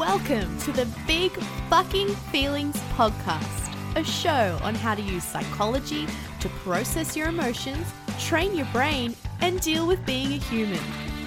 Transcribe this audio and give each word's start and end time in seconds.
Welcome 0.00 0.58
to 0.60 0.72
the 0.72 0.88
Big 1.06 1.30
Fucking 1.68 2.08
Feelings 2.32 2.74
Podcast, 2.94 3.70
a 3.96 4.02
show 4.02 4.58
on 4.62 4.74
how 4.74 4.94
to 4.94 5.02
use 5.02 5.22
psychology 5.22 6.06
to 6.40 6.48
process 6.64 7.14
your 7.14 7.28
emotions, 7.28 7.86
train 8.18 8.56
your 8.56 8.64
brain, 8.72 9.14
and 9.42 9.60
deal 9.60 9.86
with 9.86 10.02
being 10.06 10.32
a 10.32 10.36
human. 10.38 10.80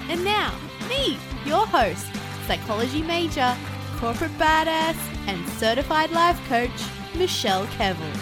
And 0.09 0.25
now, 0.25 0.55
me, 0.89 1.19
your 1.45 1.67
host, 1.67 2.07
psychology 2.47 3.03
major, 3.03 3.55
corporate 3.97 4.35
badass, 4.39 4.97
and 5.27 5.47
certified 5.49 6.09
life 6.09 6.41
coach, 6.49 6.71
Michelle 7.15 7.67
Kevill. 7.67 8.19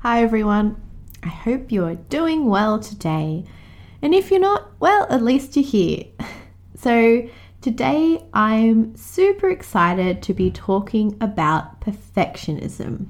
Hi 0.00 0.22
everyone. 0.22 0.82
I 1.22 1.28
hope 1.28 1.72
you 1.72 1.86
are 1.86 1.94
doing 1.94 2.44
well 2.44 2.78
today. 2.78 3.46
And 4.02 4.12
if 4.12 4.30
you're 4.30 4.38
not, 4.38 4.78
well, 4.80 5.06
at 5.08 5.22
least 5.22 5.56
you're 5.56 5.64
here. 5.64 6.04
So, 6.74 7.28
today 7.62 8.20
I'm 8.34 8.94
super 8.96 9.48
excited 9.48 10.20
to 10.24 10.34
be 10.34 10.50
talking 10.50 11.16
about 11.20 11.80
perfectionism. 11.80 13.06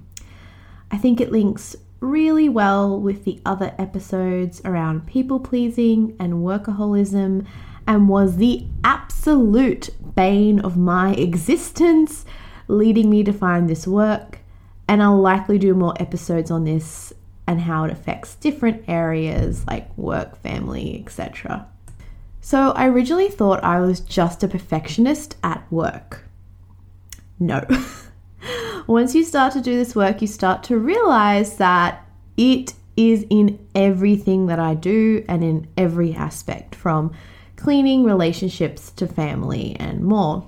I 0.91 0.99
think 0.99 1.21
it 1.23 1.33
links 1.33 1.75
really 2.01 2.51
well 2.51 3.01
with 3.01 3.25
the 3.25 3.41
other 3.47 3.75
episodes 3.79 4.61
around 4.67 5.07
people 5.07 5.41
pleasing 5.41 6.15
and 6.21 6.35
workaholism 6.35 7.47
and 7.87 8.11
was 8.11 8.37
the 8.37 8.67
absolute 8.85 9.89
bane 10.15 10.61
of 10.61 10.77
my 10.77 11.15
existence, 11.15 12.27
leading 12.69 13.09
me 13.09 13.25
to 13.25 13.33
find 13.33 13.71
this 13.71 13.87
work. 13.87 14.41
And 14.87 15.03
I'll 15.03 15.19
likely 15.19 15.59
do 15.59 15.73
more 15.73 15.95
episodes 15.99 16.51
on 16.51 16.65
this 16.65 17.15
and 17.47 17.63
how 17.63 17.85
it 17.85 17.91
affects 17.91 18.35
different 18.35 18.85
areas 18.87 19.65
like 19.67 19.97
work, 19.97 20.37
family, 20.43 21.03
etc. 21.03 21.67
So 22.43 22.73
I 22.73 22.89
originally 22.89 23.29
thought 23.29 23.65
I 23.65 23.81
was 23.81 24.01
just 24.01 24.43
a 24.43 24.49
perfectionist 24.49 25.37
at 25.43 25.65
work. 25.73 26.25
No. 27.39 27.65
Once 28.87 29.15
you 29.15 29.25
start 29.25 29.55
to 29.55 29.63
do 29.63 29.75
this 29.75 29.97
work, 29.97 30.21
you 30.21 30.27
start 30.27 30.63
to 30.65 30.77
realize 30.77 31.57
that 31.57 32.07
it 32.37 32.75
is 32.95 33.25
in 33.31 33.59
everything 33.75 34.47
that 34.47 34.59
I 34.59 34.75
do 34.75 35.25
and 35.27 35.43
in 35.43 35.67
every 35.79 36.13
aspect 36.13 36.75
from 36.75 37.13
cleaning, 37.57 38.05
relationships 38.05 38.91
to 38.91 39.07
family 39.07 39.75
and 39.79 40.03
more. 40.03 40.47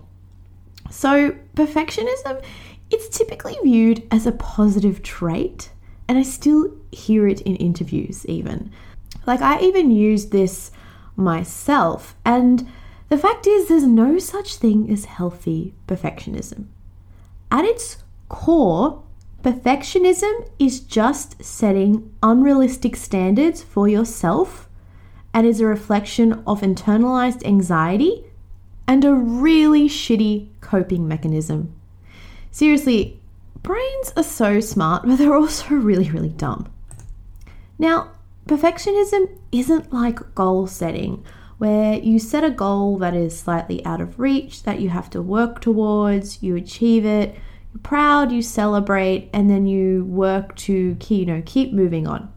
So, 0.91 1.34
perfectionism 1.54 2.44
it's 2.91 3.08
typically 3.08 3.56
viewed 3.64 4.06
as 4.10 4.26
a 4.26 4.32
positive 4.32 5.02
trait, 5.02 5.70
and 6.06 6.19
I 6.19 6.22
still 6.22 6.70
hear 6.92 7.26
it 7.26 7.41
in 7.41 7.56
interviews 7.56 8.24
even. 8.26 8.70
Like 9.26 9.41
I 9.41 9.60
even 9.60 9.91
use 9.91 10.26
this 10.26 10.70
myself. 11.16 12.16
And 12.24 12.68
the 13.08 13.18
fact 13.18 13.46
is, 13.46 13.68
there's 13.68 13.86
no 13.86 14.18
such 14.18 14.56
thing 14.56 14.90
as 14.90 15.04
healthy 15.04 15.74
perfectionism. 15.86 16.66
At 17.50 17.64
its 17.64 17.98
core, 18.28 19.02
perfectionism 19.42 20.48
is 20.58 20.80
just 20.80 21.42
setting 21.44 22.12
unrealistic 22.22 22.96
standards 22.96 23.62
for 23.62 23.86
yourself 23.88 24.68
and 25.32 25.46
is 25.46 25.60
a 25.60 25.66
reflection 25.66 26.32
of 26.46 26.62
internalized 26.62 27.44
anxiety 27.44 28.24
and 28.86 29.04
a 29.04 29.14
really 29.14 29.88
shitty 29.88 30.48
coping 30.60 31.06
mechanism. 31.06 31.74
Seriously, 32.50 33.20
brains 33.62 34.12
are 34.16 34.22
so 34.22 34.60
smart, 34.60 35.02
but 35.06 35.16
they're 35.16 35.34
also 35.34 35.74
really, 35.74 36.10
really 36.10 36.30
dumb. 36.30 36.70
Now, 37.78 38.12
perfectionism 38.47 39.39
isn't 39.53 39.92
like 39.92 40.34
goal 40.34 40.67
setting, 40.67 41.25
where 41.59 41.95
you 41.95 42.19
set 42.19 42.45
a 42.45 42.50
goal 42.50 42.98
that 42.98 43.14
is 43.14 43.39
slightly 43.39 43.84
out 43.84 44.00
of 44.00 44.19
reach 44.19 44.64
that 44.64 44.81
you 44.81 44.91
have 44.91 45.09
to 45.11 45.23
work 45.23 45.61
towards, 45.61 46.42
you 46.42 46.56
achieve 46.56 47.06
it, 47.06 47.34
you're 47.72 47.81
proud, 47.83 48.33
you 48.33 48.42
celebrate, 48.42 49.31
and 49.33 49.49
then 49.49 49.66
you 49.66 50.04
work 50.04 50.54
to 50.56 50.97
you 51.09 51.27
know 51.27 51.43
keep 51.47 51.72
moving 51.72 52.06
on. 52.06 52.33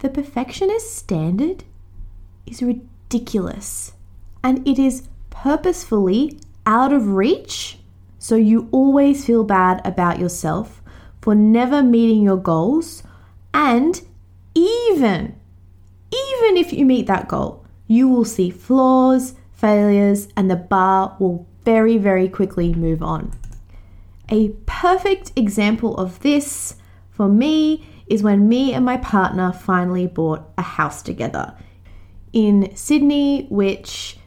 The 0.00 0.08
perfectionist 0.08 0.96
standard 0.96 1.64
is 2.46 2.62
ridiculous, 2.62 3.92
and 4.42 4.66
it 4.66 4.78
is 4.78 5.08
purposefully 5.30 6.40
out 6.66 6.92
of 6.92 7.08
reach, 7.08 7.78
so 8.18 8.34
you 8.36 8.68
always 8.72 9.24
feel 9.24 9.44
bad 9.44 9.80
about 9.84 10.18
yourself 10.18 10.82
for 11.20 11.34
never 11.34 11.82
meeting 11.82 12.22
your 12.22 12.36
goals 12.36 13.02
and 13.52 14.02
even, 14.58 15.38
even 16.12 16.56
if 16.56 16.72
you 16.72 16.84
meet 16.84 17.06
that 17.06 17.28
goal, 17.28 17.64
you 17.86 18.08
will 18.08 18.24
see 18.24 18.50
flaws, 18.50 19.34
failures, 19.52 20.28
and 20.36 20.50
the 20.50 20.56
bar 20.56 21.16
will 21.18 21.46
very, 21.64 21.98
very 21.98 22.28
quickly 22.28 22.74
move 22.74 23.02
on. 23.02 23.32
A 24.30 24.50
perfect 24.66 25.32
example 25.36 25.96
of 25.96 26.20
this 26.20 26.74
for 27.10 27.28
me 27.28 27.86
is 28.06 28.22
when 28.22 28.48
me 28.48 28.72
and 28.72 28.84
my 28.84 28.96
partner 28.96 29.52
finally 29.52 30.06
bought 30.06 30.48
a 30.56 30.62
house 30.62 31.02
together 31.02 31.54
in 32.32 32.74
Sydney, 32.74 33.46
which 33.50 34.18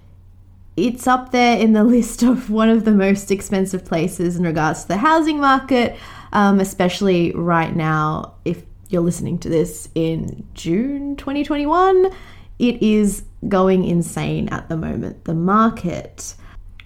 it's 0.78 1.08
up 1.08 1.32
there 1.32 1.58
in 1.58 1.74
the 1.74 1.84
list 1.96 2.24
of 2.24 2.50
one 2.50 2.70
of 2.70 2.86
the 2.86 2.92
most 2.92 3.32
expensive 3.32 3.86
places 3.86 4.38
in 4.38 4.44
regards 4.44 4.84
to 4.84 4.90
the 4.90 4.98
housing 4.98 5.40
market, 5.40 5.98
um, 6.34 6.60
especially 6.60 7.32
right 7.34 7.76
now. 7.76 8.34
If 8.46 8.64
you're 8.92 9.02
listening 9.02 9.38
to 9.40 9.50
this 9.50 9.90
in 9.96 10.48
June 10.54 11.16
2021, 11.16 12.12
it 12.60 12.82
is 12.82 13.24
going 13.48 13.86
insane 13.86 14.50
at 14.50 14.70
the 14.70 14.78
moment, 14.78 15.26
the 15.26 15.34
market. 15.34 16.36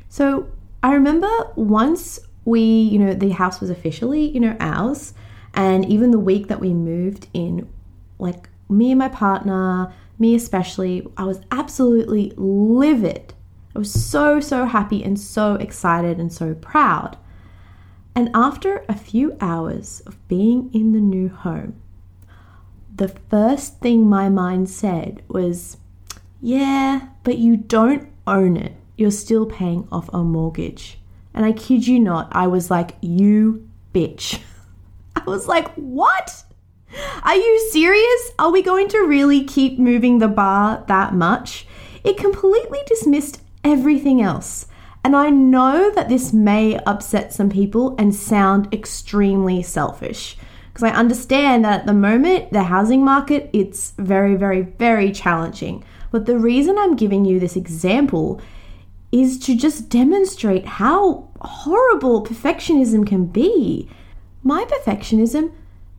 So 0.09 0.47
I 0.83 0.93
remember 0.93 1.29
once 1.55 2.19
we, 2.45 2.61
you 2.61 2.99
know, 2.99 3.13
the 3.13 3.29
house 3.29 3.59
was 3.59 3.69
officially, 3.69 4.29
you 4.29 4.39
know, 4.39 4.55
ours, 4.59 5.13
and 5.53 5.85
even 5.85 6.11
the 6.11 6.19
week 6.19 6.47
that 6.47 6.59
we 6.59 6.73
moved 6.73 7.27
in, 7.33 7.67
like 8.19 8.49
me 8.69 8.91
and 8.91 8.99
my 8.99 9.09
partner, 9.09 9.93
me 10.19 10.35
especially, 10.35 11.07
I 11.17 11.23
was 11.23 11.41
absolutely 11.51 12.33
livid. 12.37 13.33
I 13.75 13.79
was 13.79 13.91
so, 13.91 14.39
so 14.39 14.65
happy 14.65 15.03
and 15.03 15.19
so 15.19 15.55
excited 15.55 16.19
and 16.19 16.31
so 16.31 16.53
proud. 16.53 17.17
And 18.15 18.29
after 18.33 18.85
a 18.87 18.95
few 18.95 19.35
hours 19.41 20.01
of 20.05 20.25
being 20.29 20.69
in 20.73 20.93
the 20.93 21.01
new 21.01 21.27
home, 21.27 21.81
the 22.95 23.09
first 23.29 23.79
thing 23.79 24.07
my 24.07 24.29
mind 24.29 24.69
said 24.69 25.21
was, 25.27 25.77
Yeah, 26.41 27.07
but 27.23 27.37
you 27.37 27.57
don't 27.57 28.07
own 28.25 28.57
it. 28.57 28.73
You're 28.97 29.11
still 29.11 29.45
paying 29.45 29.87
off 29.91 30.09
a 30.13 30.23
mortgage. 30.23 30.99
And 31.33 31.45
I 31.45 31.51
kid 31.51 31.85
you 31.85 31.99
not, 31.99 32.29
I 32.31 32.47
was 32.47 32.71
like, 32.71 32.95
You 33.01 33.67
bitch. 33.93 34.39
I 35.15 35.23
was 35.25 35.47
like, 35.47 35.73
What? 35.75 36.43
Are 37.23 37.35
you 37.35 37.69
serious? 37.71 38.31
Are 38.39 38.51
we 38.51 38.61
going 38.61 38.87
to 38.89 38.99
really 38.99 39.43
keep 39.43 39.77
moving 39.77 40.19
the 40.19 40.29
bar 40.29 40.85
that 40.87 41.13
much? 41.13 41.67
It 42.03 42.17
completely 42.17 42.79
dismissed 42.85 43.41
everything 43.63 44.21
else. 44.21 44.67
And 45.03 45.15
I 45.15 45.29
know 45.29 45.91
that 45.91 46.07
this 46.07 46.31
may 46.31 46.77
upset 46.85 47.33
some 47.33 47.49
people 47.49 47.95
and 47.99 48.15
sound 48.15 48.73
extremely 48.73 49.61
selfish 49.61 50.37
because 50.75 50.91
I 50.91 50.93
understand 50.93 51.63
that 51.63 51.79
at 51.81 51.85
the 51.85 51.93
moment 51.93 52.51
the 52.51 52.63
housing 52.63 53.01
market 53.01 53.49
it's 53.53 53.91
very 53.91 54.35
very 54.35 54.61
very 54.61 55.13
challenging. 55.13 55.85
But 56.11 56.25
the 56.25 56.37
reason 56.37 56.77
I'm 56.77 56.97
giving 56.97 57.23
you 57.23 57.39
this 57.39 57.55
example 57.55 58.41
is 59.09 59.39
to 59.39 59.55
just 59.55 59.87
demonstrate 59.87 60.65
how 60.65 61.29
horrible 61.39 62.25
perfectionism 62.25 63.07
can 63.07 63.25
be. 63.25 63.89
My 64.43 64.65
perfectionism 64.65 65.53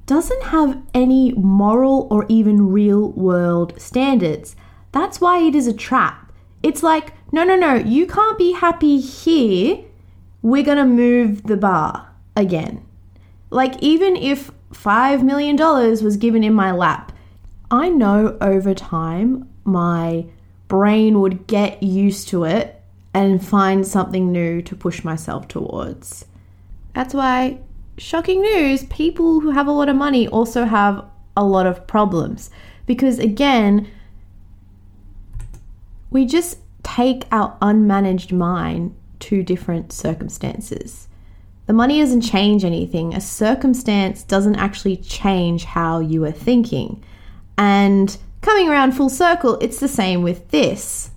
doesn't 0.05 0.43
have 0.45 0.83
any 0.93 1.33
moral 1.33 2.07
or 2.11 2.27
even 2.29 2.71
real 2.71 3.13
world 3.13 3.81
standards. 3.81 4.57
That's 4.93 5.23
why 5.23 5.39
it 5.39 5.55
is 5.55 5.67
a 5.67 5.73
trap. 5.73 6.31
It's 6.63 6.83
like, 6.83 7.15
no, 7.33 7.45
no, 7.45 7.57
no, 7.57 7.77
you 7.77 8.07
can't 8.07 8.37
be 8.37 8.53
happy 8.53 9.01
here. 9.01 9.79
We're 10.43 10.63
going 10.63 10.79
to 10.79 10.85
move 10.85 11.45
the 11.45 11.57
bar 11.57 12.13
again. 12.37 12.87
Like, 13.51 13.83
even 13.83 14.17
if 14.17 14.51
$5 14.73 15.23
million 15.23 15.57
was 15.57 16.17
given 16.17 16.45
in 16.45 16.55
my 16.55 16.73
lap. 16.73 17.13
I 17.71 17.89
know 17.89 18.37
over 18.41 18.75
time 18.75 19.49
my 19.65 20.27
brain 20.69 21.21
would 21.21 21.47
get 21.47 21.83
used 21.83 22.29
to 22.29 22.45
it 22.45 22.83
and 23.15 23.45
find 23.45 23.87
something 23.87 24.31
new 24.31 24.61
to 24.63 24.77
push 24.77 25.03
myself 25.03 25.49
towards. 25.49 26.27
That's 26.95 27.15
why, 27.15 27.61
shocking 27.99 28.41
news, 28.41 28.85
people 28.85 29.41
who 29.41 29.51
have 29.51 29.67
a 29.67 29.73
lot 29.73 29.89
of 29.89 29.97
money 29.97 30.29
also 30.29 30.65
have 30.65 31.05
a 31.37 31.45
lot 31.45 31.67
of 31.67 31.87
problems. 31.87 32.51
Because 32.87 33.19
again, 33.19 33.89
we 36.11 36.25
just 36.25 36.59
take 36.83 37.25
our 37.33 37.57
unmanaged 37.61 38.33
mind 38.33 38.95
to 39.21 39.43
different 39.43 39.93
circumstances. 39.93 41.09
The 41.67 41.73
money 41.73 42.01
doesn't 42.01 42.21
change 42.21 42.65
anything. 42.65 43.15
A 43.15 43.21
circumstance 43.21 44.23
doesn't 44.23 44.57
actually 44.57 44.97
change 44.99 45.65
how 45.65 45.99
you 45.99 46.25
are 46.25 46.33
thinking. 46.33 47.03
And 47.59 48.17
coming 48.41 48.69
around 48.69 48.93
full 48.93 49.09
circle, 49.09 49.59
it's 49.61 49.81
the 49.81 49.89
same 49.89 50.23
with 50.23 50.51
this. 50.51 51.11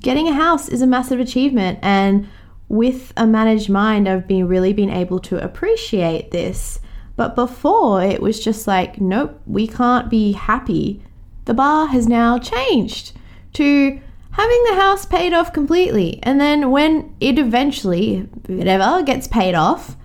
Getting 0.00 0.28
a 0.28 0.32
house 0.32 0.68
is 0.68 0.80
a 0.80 0.86
massive 0.86 1.20
achievement, 1.20 1.78
and 1.82 2.28
with 2.68 3.12
a 3.16 3.26
managed 3.26 3.68
mind, 3.68 4.08
I've 4.08 4.28
been 4.28 4.46
really 4.46 4.72
been 4.72 4.90
able 4.90 5.18
to 5.20 5.42
appreciate 5.42 6.30
this. 6.30 6.78
But 7.16 7.34
before, 7.34 8.02
it 8.02 8.22
was 8.22 8.42
just 8.42 8.66
like, 8.66 9.00
nope, 9.00 9.40
we 9.46 9.66
can't 9.66 10.08
be 10.08 10.32
happy. 10.32 11.02
The 11.44 11.54
bar 11.54 11.88
has 11.88 12.06
now 12.06 12.38
changed 12.38 13.12
to 13.54 14.00
having 14.32 14.64
the 14.64 14.76
house 14.76 15.04
paid 15.04 15.32
off 15.32 15.52
completely. 15.52 16.20
And 16.22 16.40
then 16.40 16.70
when 16.70 17.14
it 17.20 17.38
eventually, 17.38 18.28
whatever, 18.46 19.02
gets 19.02 19.26
paid 19.26 19.54
off, 19.54 19.96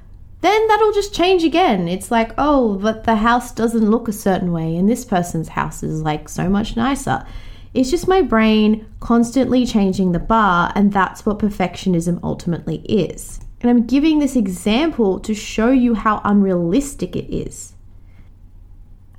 then 0.41 0.67
that'll 0.67 0.91
just 0.91 1.13
change 1.13 1.43
again. 1.43 1.87
It's 1.87 2.11
like, 2.11 2.31
oh, 2.37 2.77
but 2.77 3.03
the 3.03 3.15
house 3.15 3.51
doesn't 3.51 3.89
look 3.89 4.07
a 4.07 4.13
certain 4.13 4.51
way, 4.51 4.75
and 4.75 4.87
this 4.87 5.03
person's 5.03 5.49
house 5.49 5.81
is 5.81 6.01
like 6.01 6.29
so 6.29 6.49
much 6.49 6.75
nicer. 6.75 7.25
It's 7.73 7.89
just 7.89 8.07
my 8.07 8.21
brain 8.21 8.85
constantly 8.99 9.65
changing 9.65 10.11
the 10.11 10.19
bar, 10.19 10.71
and 10.75 10.93
that's 10.93 11.25
what 11.25 11.39
perfectionism 11.39 12.19
ultimately 12.23 12.77
is. 12.81 13.39
And 13.61 13.69
I'm 13.69 13.87
giving 13.87 14.19
this 14.19 14.35
example 14.35 15.19
to 15.21 15.33
show 15.33 15.71
you 15.71 15.95
how 15.95 16.21
unrealistic 16.23 17.15
it 17.15 17.33
is. 17.33 17.73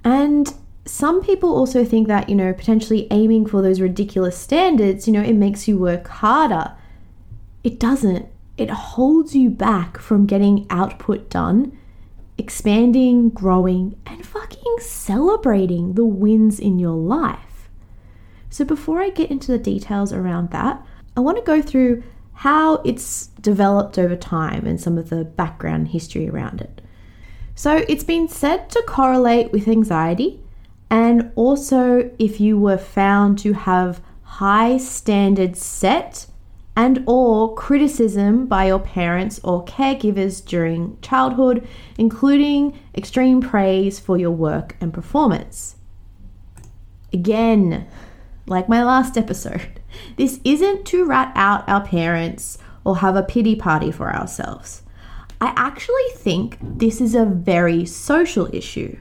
And 0.04 0.54
some 0.86 1.20
people 1.20 1.54
also 1.54 1.84
think 1.84 2.06
that, 2.08 2.28
you 2.28 2.36
know, 2.36 2.52
potentially 2.52 3.08
aiming 3.10 3.46
for 3.46 3.60
those 3.60 3.80
ridiculous 3.80 4.38
standards, 4.38 5.06
you 5.06 5.12
know, 5.12 5.22
it 5.22 5.34
makes 5.34 5.66
you 5.66 5.76
work 5.76 6.06
harder. 6.06 6.72
It 7.64 7.80
doesn't. 7.80 8.28
It 8.56 8.70
holds 8.70 9.34
you 9.34 9.50
back 9.50 9.98
from 9.98 10.26
getting 10.26 10.66
output 10.70 11.28
done, 11.28 11.76
expanding, 12.38 13.30
growing, 13.30 13.98
and 14.06 14.24
fucking 14.24 14.76
celebrating 14.78 15.94
the 15.94 16.04
wins 16.04 16.60
in 16.60 16.78
your 16.78 16.94
life. 16.94 17.68
So, 18.48 18.64
before 18.64 19.02
I 19.02 19.10
get 19.10 19.30
into 19.30 19.50
the 19.50 19.58
details 19.58 20.12
around 20.12 20.52
that, 20.52 20.86
I 21.16 21.20
want 21.20 21.36
to 21.36 21.42
go 21.42 21.60
through 21.60 22.04
how 22.32 22.76
it's 22.76 23.26
developed 23.40 23.98
over 23.98 24.16
time 24.16 24.66
and 24.66 24.80
some 24.80 24.96
of 24.96 25.10
the 25.10 25.24
background 25.24 25.88
history 25.88 26.28
around 26.28 26.60
it. 26.60 26.80
So, 27.56 27.84
it's 27.88 28.04
been 28.04 28.28
said 28.28 28.70
to 28.70 28.82
correlate 28.86 29.52
with 29.52 29.68
anxiety 29.68 30.40
and 30.90 31.32
also, 31.34 32.10
if 32.18 32.40
you 32.40 32.58
were 32.58 32.78
found 32.78 33.38
to 33.40 33.52
have 33.52 34.00
high 34.22 34.76
standards 34.76 35.64
set 35.64 36.26
and 36.76 37.02
or 37.06 37.54
criticism 37.54 38.46
by 38.46 38.66
your 38.66 38.78
parents 38.78 39.40
or 39.42 39.64
caregivers 39.64 40.44
during 40.44 40.98
childhood, 41.00 41.66
including 41.96 42.78
extreme 42.94 43.40
praise 43.40 43.98
for 43.98 44.18
your 44.18 44.30
work 44.30 44.76
and 44.80 44.92
performance. 44.92 45.76
Again, 47.12 47.88
like 48.46 48.68
my 48.68 48.84
last 48.84 49.16
episode, 49.16 49.80
this 50.16 50.38
isn't 50.44 50.84
to 50.86 51.06
rat 51.06 51.32
out 51.34 51.66
our 51.68 51.84
parents 51.84 52.58
or 52.84 52.98
have 52.98 53.16
a 53.16 53.22
pity 53.22 53.56
party 53.56 53.90
for 53.90 54.14
ourselves. 54.14 54.82
I 55.40 55.52
actually 55.56 56.10
think 56.14 56.58
this 56.60 57.00
is 57.00 57.14
a 57.14 57.24
very 57.24 57.84
social 57.86 58.54
issue. 58.54 58.96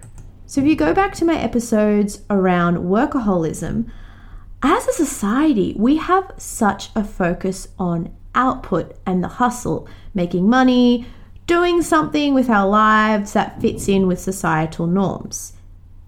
So, 0.48 0.62
if 0.62 0.68
you 0.68 0.76
go 0.76 0.94
back 0.94 1.14
to 1.16 1.26
my 1.26 1.38
episodes 1.38 2.22
around 2.30 2.78
workaholism, 2.78 3.90
as 4.62 4.88
a 4.88 4.94
society, 4.94 5.76
we 5.78 5.98
have 5.98 6.32
such 6.38 6.90
a 6.96 7.04
focus 7.04 7.68
on 7.80 8.16
output 8.36 8.96
and 9.06 9.24
the 9.24 9.28
hustle, 9.28 9.88
making 10.14 10.50
money, 10.50 11.06
doing 11.48 11.82
something 11.82 12.34
with 12.34 12.50
our 12.50 12.68
lives 12.68 13.34
that 13.34 13.62
fits 13.62 13.88
in 13.88 14.08
with 14.08 14.20
societal 14.20 14.88
norms. 14.88 15.54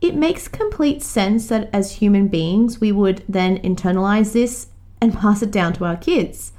It 0.02 0.16
makes 0.16 0.48
complete 0.48 1.02
sense 1.02 1.48
that 1.48 1.70
as 1.74 1.94
human 1.94 2.28
beings, 2.28 2.80
we 2.80 2.92
would 2.92 3.24
then 3.28 3.58
internalize 3.60 4.34
this 4.34 4.68
and 5.02 5.14
pass 5.18 5.42
it 5.42 5.52
down 5.52 5.74
to 5.74 5.86
our 5.86 5.98
kids. 5.98 6.52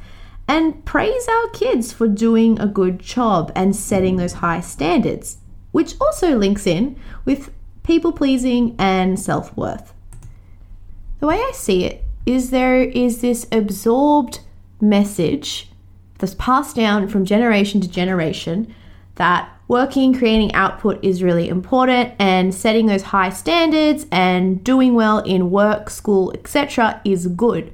And 0.47 0.85
praise 0.85 1.29
our 1.29 1.49
kids 1.51 1.93
for 1.93 2.09
doing 2.09 2.59
a 2.59 2.67
good 2.67 2.99
job 2.99 3.53
and 3.55 3.77
setting 3.77 4.17
those 4.17 4.35
high 4.35 4.61
standards, 4.61 5.39
which 5.73 5.95
also 6.01 6.37
links 6.37 6.67
in 6.67 6.97
with 7.25 7.51
people 7.89 8.13
pleasing, 8.13 8.77
and 8.79 9.19
self 9.19 9.57
worth. 9.57 9.95
The 11.21 11.27
way 11.27 11.37
I 11.37 11.53
see 11.55 11.85
it 11.85 12.05
is 12.27 12.51
there 12.51 12.83
is 12.83 13.23
this 13.23 13.49
absorbed 13.51 14.41
message 14.81 15.71
that's 16.19 16.35
passed 16.35 16.77
down 16.77 17.09
from 17.09 17.25
generation 17.25 17.81
to 17.81 17.89
generation 17.89 18.73
that 19.15 19.51
working, 19.69 20.15
creating 20.15 20.55
output 20.55 21.03
is 21.03 21.23
really 21.23 21.49
important 21.49 22.15
and 22.19 22.55
setting 22.55 22.87
those 22.87 23.03
high 23.03 23.31
standards 23.31 24.07
and 24.13 24.63
doing 24.63 24.95
well 24.95 25.21
in 25.21 25.51
work, 25.51 25.89
school, 25.89 26.31
etc. 26.35 27.01
is 27.05 27.27
good. 27.29 27.73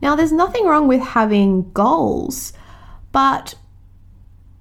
Now, 0.00 0.14
there's 0.14 0.32
nothing 0.32 0.64
wrong 0.64 0.86
with 0.86 1.00
having 1.00 1.72
goals, 1.72 2.52
but 3.10 3.56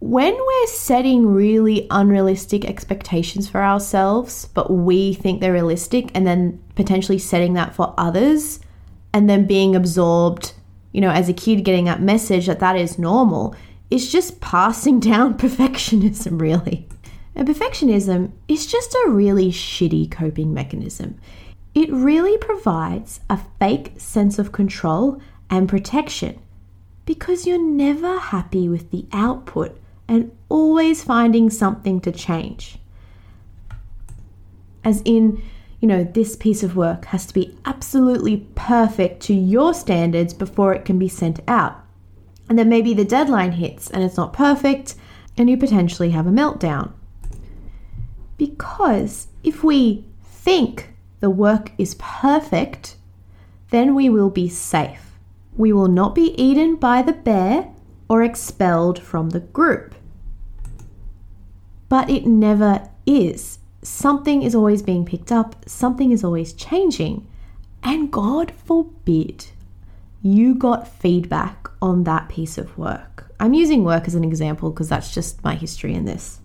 when 0.06 0.36
we're 0.36 0.68
setting 0.68 1.26
really 1.26 1.88
unrealistic 1.90 2.64
expectations 2.64 3.50
for 3.50 3.64
ourselves, 3.64 4.48
but 4.54 4.70
we 4.70 5.16
think 5.16 5.42
they're 5.42 5.52
realistic, 5.52 6.12
and 6.14 6.28
then 6.28 6.64
potentially 6.76 7.18
setting 7.18 7.54
that 7.54 7.74
for 7.74 7.92
others, 7.98 8.60
and 9.14 9.28
then 9.28 9.48
being 9.48 9.76
absorbed, 9.76 10.54
you 10.92 11.02
know, 11.02 11.10
as 11.10 11.28
a 11.28 11.34
kid 11.34 11.66
getting 11.66 11.86
that 11.86 12.04
message 12.04 12.46
that 12.46 12.60
that 12.60 12.76
is 12.76 13.00
normal, 13.00 13.56
it's 13.90 14.12
just 14.12 14.40
passing 14.42 15.00
down 15.12 15.40
perfectionism, 15.40 16.40
really. 16.40 16.88
And 17.34 17.48
perfectionism 17.48 18.32
is 18.48 18.68
just 18.68 18.94
a 18.94 19.10
really 19.10 19.50
shitty 19.52 20.12
coping 20.12 20.54
mechanism. 20.54 21.20
It 21.74 21.92
really 21.92 22.38
provides 22.38 23.22
a 23.28 23.40
fake 23.58 23.94
sense 23.98 24.38
of 24.38 24.52
control 24.52 25.20
and 25.50 25.68
protection 25.68 26.40
because 27.08 27.48
you're 27.48 27.60
never 27.60 28.20
happy 28.20 28.70
with 28.70 28.92
the 28.92 29.08
output 29.12 29.80
and 30.08 30.32
always 30.50 31.04
finding 31.04 31.50
something 31.50 32.00
to 32.02 32.12
change. 32.12 32.78
As 34.84 35.02
in, 35.04 35.42
you 35.82 35.88
know, 35.88 36.04
this 36.04 36.36
piece 36.36 36.62
of 36.64 36.76
work 36.76 37.06
has 37.06 37.26
to 37.26 37.34
be 37.34 37.58
absolutely 37.66 38.48
perfect 38.56 39.22
to 39.24 39.34
your 39.34 39.74
standards 39.74 40.34
before 40.34 40.74
it 40.74 40.86
can 40.86 41.00
be 41.00 41.08
sent 41.08 41.40
out. 41.48 41.84
And 42.48 42.60
then 42.60 42.70
maybe 42.70 42.94
the 42.94 43.04
deadline 43.06 43.54
hits 43.54 43.90
and 43.90 44.04
it's 44.04 44.18
not 44.18 44.34
perfect, 44.34 44.96
and 45.38 45.50
you 45.50 45.58
potentially 45.58 46.12
have 46.12 46.28
a 46.28 46.32
meltdown. 46.32 46.92
Because 48.38 49.28
if 49.44 49.64
we 49.64 50.06
think 50.24 50.94
the 51.20 51.30
work 51.30 51.72
is 51.80 51.96
perfect, 51.96 52.98
then 53.72 53.96
we 53.96 54.10
will 54.10 54.30
be 54.30 54.48
safe. 54.48 55.14
We 55.58 55.74
will 55.74 55.88
not 55.88 56.14
be 56.14 56.40
eaten 56.42 56.76
by 56.76 57.02
the 57.02 57.14
bear 57.14 57.72
or 58.08 58.22
expelled 58.22 59.00
from 59.00 59.32
the 59.32 59.40
group. 59.40 59.95
But 61.90 62.10
it 62.10 62.26
never 62.26 62.90
is. 63.06 63.60
Something 63.82 64.42
is 64.42 64.56
always 64.56 64.82
being 64.82 65.06
picked 65.06 65.32
up, 65.32 65.68
something 65.68 66.12
is 66.12 66.24
always 66.24 66.54
changing. 66.54 67.28
And 67.84 68.12
God 68.12 68.52
forbid 68.66 69.46
you 70.22 70.56
got 70.56 70.88
feedback 70.88 71.68
on 71.82 72.04
that 72.06 72.30
piece 72.30 72.58
of 72.58 72.76
work. 72.80 73.32
I'm 73.40 73.54
using 73.54 73.84
work 73.84 74.08
as 74.08 74.16
an 74.16 74.24
example 74.24 74.72
because 74.72 74.90
that's 74.90 75.14
just 75.14 75.44
my 75.44 75.54
history 75.54 75.94
in 75.94 76.06
this. 76.06 76.40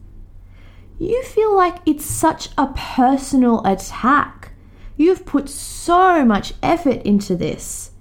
You 0.99 1.23
feel 1.23 1.57
like 1.57 1.77
it's 1.87 2.05
such 2.05 2.51
a 2.59 2.67
personal 2.77 3.65
attack. 3.65 4.53
You've 4.99 5.25
put 5.25 5.49
so 5.49 6.27
much 6.27 6.53
effort 6.63 7.01
into 7.07 7.35
this. 7.35 7.93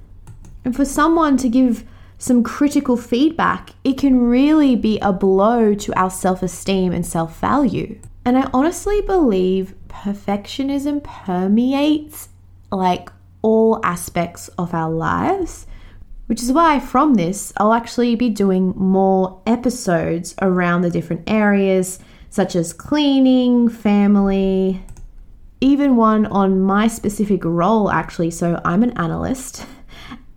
And 0.66 0.76
for 0.76 0.84
someone 0.84 1.38
to 1.38 1.48
give 1.48 1.86
some 2.20 2.44
critical 2.44 2.98
feedback, 2.98 3.72
it 3.84 3.98
can 3.98 4.20
really 4.20 4.76
be 4.76 5.00
a 5.00 5.14
blow 5.14 5.74
to 5.74 5.98
our 5.98 6.12
self 6.12 6.44
esteem 6.44 6.92
and 6.92 7.06
self 7.06 7.40
value. 7.40 7.98
And 8.26 8.38
I 8.38 8.50
honestly 8.54 9.02
believe 9.02 9.74
perfectionism 9.88 11.02
permeates 11.04 12.30
like 12.72 13.10
all 13.42 13.80
aspects 13.86 14.50
of 14.50 14.74
our 14.74 14.92
lives, 14.92 15.66
which 16.28 16.44
is 16.44 16.52
why 16.52 16.82
from 16.82 17.14
this, 17.14 17.54
I'll 17.56 17.74
actually 17.74 18.16
be 18.16 18.30
doing 18.30 18.74
more 18.76 19.42
episodes 19.48 20.36
around 20.42 20.82
the 20.82 20.92
different 20.92 21.24
areas 21.28 22.00
such 22.30 22.56
as 22.56 22.74
cleaning, 22.74 23.70
family, 23.70 24.84
even 25.62 25.96
one 25.96 26.26
on 26.26 26.60
my 26.60 26.88
specific 26.88 27.46
role 27.46 27.90
actually. 27.90 28.32
So 28.32 28.62
I'm 28.66 28.84
an 28.84 28.98
analyst. 28.98 29.66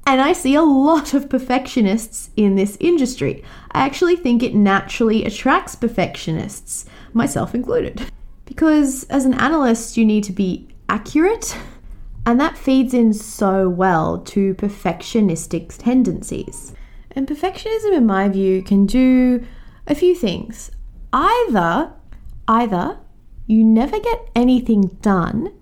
And 0.07 0.21
I 0.21 0.33
see 0.33 0.55
a 0.55 0.63
lot 0.63 1.15
of 1.15 1.29
perfectionists 1.29 2.31
in 2.37 2.57
this 2.57 2.77
industry. 2.81 3.45
I 3.71 3.85
actually 3.85 4.17
think 4.17 4.43
it 4.43 4.55
naturally 4.55 5.25
attracts 5.25 5.77
perfectionists, 5.77 6.87
myself 7.13 7.55
included. 7.55 8.11
Because 8.45 9.05
as 9.05 9.25
an 9.25 9.35
analyst, 9.35 9.97
you 9.97 10.05
need 10.05 10.25
to 10.25 10.33
be 10.33 10.69
accurate, 10.89 11.57
and 12.27 12.41
that 12.41 12.59
feeds 12.59 12.93
in 12.93 13.13
so 13.13 13.69
well 13.69 14.19
to 14.19 14.55
perfectionistic 14.55 15.77
tendencies. 15.79 16.75
And 17.13 17.27
perfectionism, 17.27 17.95
in 17.97 18.07
my 18.07 18.29
view, 18.29 18.63
can 18.63 18.87
do 18.87 19.47
a 19.87 19.95
few 19.95 20.15
things. 20.15 20.71
Either, 21.13 21.93
either 22.49 22.99
you 23.47 23.65
never 23.65 24.01
get 24.01 24.29
anything 24.35 24.99
done 25.01 25.53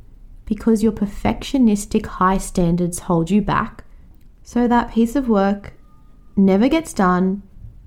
because 0.47 0.82
your 0.82 0.92
perfectionistic 0.92 2.06
high 2.06 2.38
standards 2.38 3.00
hold 3.00 3.30
you 3.30 3.42
back, 3.42 3.85
so 4.50 4.66
that 4.66 4.90
piece 4.90 5.14
of 5.14 5.28
work 5.28 5.75
never 6.35 6.69
gets 6.69 6.92
done 6.92 7.40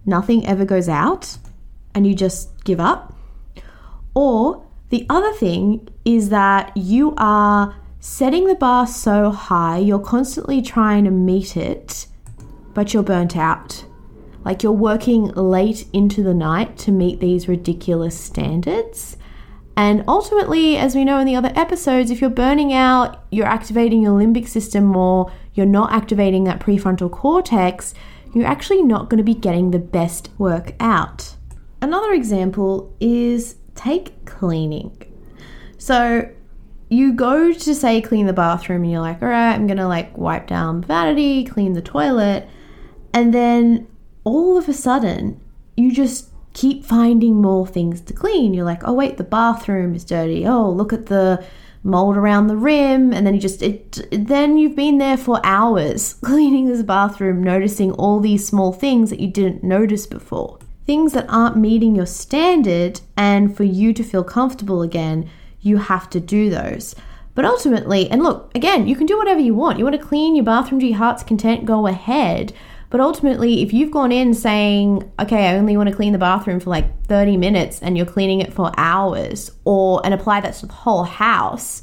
nothing 0.05 0.47
ever 0.47 0.63
goes 0.63 0.87
out 0.87 1.37
and 1.93 2.07
you 2.07 2.15
just 2.15 2.63
give 2.63 2.79
up. 2.79 3.13
Or 4.15 4.65
the 4.87 5.05
other 5.09 5.33
thing 5.33 5.89
is 6.05 6.29
that 6.29 6.71
you 6.77 7.15
are 7.17 7.75
setting 7.99 8.47
the 8.47 8.55
bar 8.55 8.87
so 8.87 9.29
high, 9.29 9.77
you're 9.77 9.99
constantly 9.99 10.61
trying 10.61 11.03
to 11.03 11.11
meet 11.11 11.57
it, 11.57 12.07
but 12.73 12.93
you're 12.93 13.03
burnt 13.03 13.35
out. 13.35 13.83
Like 14.45 14.63
you're 14.63 14.71
working 14.71 15.25
late 15.31 15.85
into 15.91 16.23
the 16.23 16.33
night 16.33 16.77
to 16.77 16.93
meet 16.93 17.19
these 17.19 17.49
ridiculous 17.49 18.17
standards. 18.17 19.17
And 19.75 20.05
ultimately, 20.07 20.77
as 20.77 20.95
we 20.95 21.03
know 21.03 21.19
in 21.19 21.27
the 21.27 21.35
other 21.35 21.51
episodes, 21.57 22.09
if 22.09 22.21
you're 22.21 22.29
burning 22.29 22.71
out, 22.71 23.25
you're 23.31 23.47
activating 23.47 24.01
your 24.01 24.17
limbic 24.17 24.47
system 24.47 24.85
more, 24.85 25.29
you're 25.53 25.65
not 25.65 25.91
activating 25.93 26.43
that 26.45 26.59
prefrontal 26.59 27.11
cortex, 27.11 27.93
you're 28.33 28.47
actually 28.47 28.81
not 28.81 29.09
going 29.09 29.19
to 29.19 29.23
be 29.23 29.35
getting 29.35 29.71
the 29.71 29.79
best 29.79 30.29
work 30.37 30.73
out. 30.79 31.35
Another 31.81 32.13
example 32.13 32.95
is 32.99 33.55
take 33.75 34.25
cleaning. 34.25 34.97
So 35.77 36.29
you 36.89 37.13
go 37.13 37.51
to 37.51 37.75
say 37.75 38.01
clean 38.01 38.25
the 38.25 38.33
bathroom 38.33 38.83
and 38.83 38.91
you're 38.91 39.01
like, 39.01 39.21
all 39.21 39.27
right, 39.27 39.53
I'm 39.53 39.67
gonna 39.67 39.87
like 39.87 40.17
wipe 40.17 40.47
down 40.47 40.81
the 40.81 40.87
vanity, 40.87 41.43
clean 41.43 41.73
the 41.73 41.81
toilet, 41.81 42.47
and 43.13 43.33
then 43.33 43.87
all 44.23 44.57
of 44.57 44.69
a 44.69 44.73
sudden 44.73 45.41
you 45.75 45.91
just 45.91 46.29
keep 46.53 46.85
finding 46.85 47.41
more 47.41 47.65
things 47.65 47.99
to 48.01 48.13
clean. 48.13 48.53
You're 48.53 48.63
like, 48.63 48.87
oh 48.87 48.93
wait, 48.93 49.17
the 49.17 49.23
bathroom 49.23 49.95
is 49.95 50.05
dirty. 50.05 50.47
Oh, 50.47 50.69
look 50.69 50.93
at 50.93 51.07
the 51.07 51.43
mold 51.83 52.15
around 52.15 52.47
the 52.47 52.55
rim, 52.55 53.13
and 53.13 53.27
then 53.27 53.33
you 53.33 53.39
just 53.39 53.61
it, 53.61 54.07
then 54.11 54.57
you've 54.57 54.75
been 54.75 54.97
there 54.97 55.17
for 55.17 55.41
hours 55.43 56.13
cleaning 56.21 56.67
this 56.67 56.83
bathroom, 56.83 57.43
noticing 57.43 57.91
all 57.91 58.19
these 58.19 58.47
small 58.47 58.71
things 58.71 59.09
that 59.09 59.19
you 59.19 59.27
didn't 59.27 59.63
notice 59.63 60.07
before. 60.07 60.59
Things 60.85 61.13
that 61.13 61.25
aren't 61.29 61.57
meeting 61.57 61.95
your 61.95 62.05
standard, 62.05 63.01
and 63.15 63.55
for 63.55 63.63
you 63.63 63.93
to 63.93 64.03
feel 64.03 64.23
comfortable 64.23 64.81
again, 64.81 65.29
you 65.61 65.77
have 65.77 66.09
to 66.09 66.19
do 66.19 66.49
those. 66.49 66.95
But 67.35 67.45
ultimately, 67.45 68.09
and 68.09 68.21
look, 68.21 68.51
again, 68.55 68.87
you 68.87 68.95
can 68.95 69.07
do 69.07 69.17
whatever 69.17 69.39
you 69.39 69.55
want. 69.55 69.79
You 69.79 69.85
want 69.85 69.99
to 69.99 70.07
clean 70.07 70.35
your 70.35 70.45
bathroom 70.45 70.79
to 70.81 70.87
your 70.87 70.97
heart's 70.97 71.23
content, 71.23 71.65
go 71.65 71.87
ahead. 71.87 72.53
But 72.93 73.01
ultimately, 73.01 73.63
if 73.63 73.73
you've 73.73 73.89
gone 73.89 74.11
in 74.11 74.35
saying, 74.35 75.11
okay, 75.19 75.47
I 75.47 75.55
only 75.55 75.75
want 75.75 75.89
to 75.89 75.95
clean 75.95 76.13
the 76.13 76.19
bathroom 76.19 76.59
for 76.59 76.69
like 76.69 77.07
30 77.07 77.37
minutes 77.37 77.81
and 77.81 77.97
you're 77.97 78.05
cleaning 78.05 78.39
it 78.39 78.53
for 78.53 78.71
hours 78.77 79.49
or 79.65 79.99
and 80.05 80.13
apply 80.13 80.41
that 80.41 80.53
to 80.57 80.67
the 80.67 80.73
whole 80.73 81.01
house, 81.01 81.81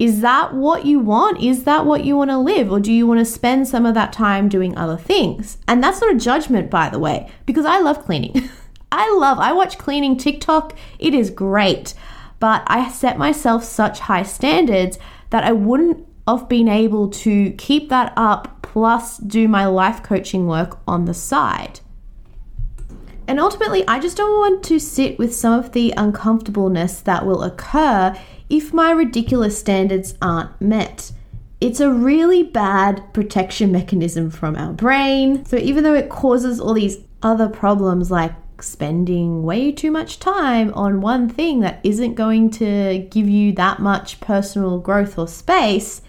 is 0.00 0.22
that 0.22 0.52
what 0.52 0.86
you 0.86 0.98
want? 0.98 1.40
Is 1.40 1.62
that 1.62 1.86
what 1.86 2.04
you 2.04 2.16
want 2.16 2.32
to 2.32 2.38
live? 2.38 2.72
Or 2.72 2.80
do 2.80 2.92
you 2.92 3.06
want 3.06 3.20
to 3.20 3.24
spend 3.24 3.68
some 3.68 3.86
of 3.86 3.94
that 3.94 4.12
time 4.12 4.48
doing 4.48 4.76
other 4.76 4.96
things? 4.96 5.58
And 5.68 5.80
that's 5.80 6.00
not 6.00 6.16
a 6.16 6.18
judgment, 6.18 6.68
by 6.68 6.88
the 6.88 6.98
way, 6.98 7.30
because 7.46 7.64
I 7.64 7.78
love 7.78 8.04
cleaning. 8.04 8.50
I 8.90 9.16
love, 9.16 9.38
I 9.38 9.52
watch 9.52 9.78
cleaning 9.78 10.16
TikTok. 10.16 10.76
It 10.98 11.14
is 11.14 11.30
great. 11.30 11.94
But 12.40 12.64
I 12.66 12.90
set 12.90 13.18
myself 13.18 13.62
such 13.62 14.00
high 14.00 14.24
standards 14.24 14.98
that 15.30 15.44
I 15.44 15.52
wouldn't 15.52 16.04
have 16.26 16.48
been 16.48 16.66
able 16.66 17.08
to 17.10 17.52
keep 17.52 17.88
that 17.90 18.12
up 18.16 18.63
plus 18.74 19.18
do 19.18 19.46
my 19.46 19.64
life 19.64 20.02
coaching 20.02 20.48
work 20.48 20.80
on 20.88 21.04
the 21.04 21.14
side. 21.14 21.78
And 23.28 23.38
ultimately, 23.38 23.86
I 23.86 24.00
just 24.00 24.16
don't 24.16 24.36
want 24.36 24.64
to 24.64 24.80
sit 24.80 25.16
with 25.16 25.32
some 25.32 25.56
of 25.56 25.70
the 25.70 25.94
uncomfortableness 25.96 26.98
that 27.02 27.24
will 27.24 27.44
occur 27.44 28.16
if 28.50 28.74
my 28.74 28.90
ridiculous 28.90 29.56
standards 29.56 30.16
aren't 30.20 30.60
met. 30.60 31.12
It's 31.60 31.78
a 31.78 31.88
really 31.92 32.42
bad 32.42 33.14
protection 33.14 33.70
mechanism 33.70 34.28
from 34.28 34.56
our 34.56 34.72
brain. 34.72 35.44
So, 35.44 35.56
even 35.56 35.84
though 35.84 35.94
it 35.94 36.08
causes 36.08 36.58
all 36.58 36.74
these 36.74 36.98
other 37.22 37.48
problems 37.48 38.10
like 38.10 38.32
spending 38.60 39.44
way 39.44 39.70
too 39.70 39.92
much 39.92 40.18
time 40.18 40.74
on 40.74 41.00
one 41.00 41.28
thing 41.28 41.60
that 41.60 41.78
isn't 41.84 42.14
going 42.14 42.50
to 42.50 43.06
give 43.08 43.28
you 43.28 43.52
that 43.52 43.78
much 43.78 44.18
personal 44.18 44.80
growth 44.80 45.16
or 45.16 45.28
space, 45.28 46.02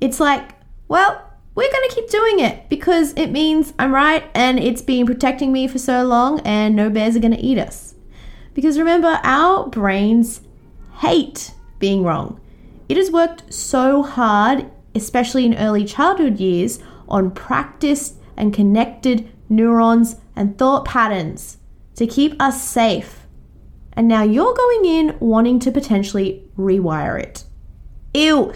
it's 0.00 0.20
like, 0.20 0.52
well, 0.86 1.27
we're 1.58 1.72
going 1.72 1.88
to 1.88 1.94
keep 1.96 2.08
doing 2.08 2.38
it 2.38 2.68
because 2.68 3.12
it 3.14 3.32
means 3.32 3.74
I'm 3.80 3.92
right 3.92 4.22
and 4.32 4.60
it's 4.60 4.80
been 4.80 5.04
protecting 5.06 5.52
me 5.52 5.66
for 5.66 5.80
so 5.80 6.04
long 6.04 6.38
and 6.44 6.76
no 6.76 6.88
bears 6.88 7.16
are 7.16 7.18
going 7.18 7.34
to 7.34 7.40
eat 7.40 7.58
us. 7.58 7.96
Because 8.54 8.78
remember, 8.78 9.18
our 9.24 9.68
brains 9.68 10.40
hate 10.98 11.50
being 11.80 12.04
wrong. 12.04 12.40
It 12.88 12.96
has 12.96 13.10
worked 13.10 13.52
so 13.52 14.04
hard, 14.04 14.70
especially 14.94 15.46
in 15.46 15.56
early 15.56 15.84
childhood 15.84 16.38
years, 16.38 16.78
on 17.08 17.32
practiced 17.32 18.14
and 18.36 18.54
connected 18.54 19.28
neurons 19.48 20.14
and 20.36 20.56
thought 20.56 20.84
patterns 20.84 21.56
to 21.96 22.06
keep 22.06 22.40
us 22.40 22.62
safe. 22.62 23.26
And 23.94 24.06
now 24.06 24.22
you're 24.22 24.54
going 24.54 24.84
in 24.84 25.16
wanting 25.18 25.58
to 25.58 25.72
potentially 25.72 26.44
rewire 26.56 27.20
it. 27.20 27.42
Ew. 28.14 28.52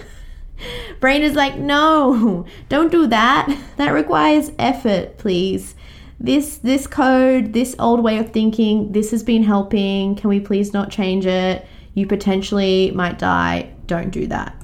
Brain 1.01 1.23
is 1.23 1.35
like, 1.35 1.57
no, 1.57 2.47
don't 2.69 2.93
do 2.93 3.07
that. 3.09 3.57
That 3.77 3.91
requires 3.91 4.53
effort, 4.59 5.19
please. 5.19 5.75
This 6.21 6.59
this 6.59 6.87
code, 6.87 7.53
this 7.53 7.75
old 7.79 8.03
way 8.03 8.19
of 8.19 8.31
thinking, 8.31 8.93
this 8.93 9.11
has 9.11 9.23
been 9.23 9.43
helping. 9.43 10.15
Can 10.15 10.31
we 10.31 10.39
please 10.39 10.73
not 10.73 10.91
change 10.91 11.27
it? 11.27 11.67
You 11.95 12.07
potentially 12.07 12.93
might 12.93 13.19
die. 13.19 13.73
Don't 13.87 14.11
do 14.11 14.27
that. 14.29 14.55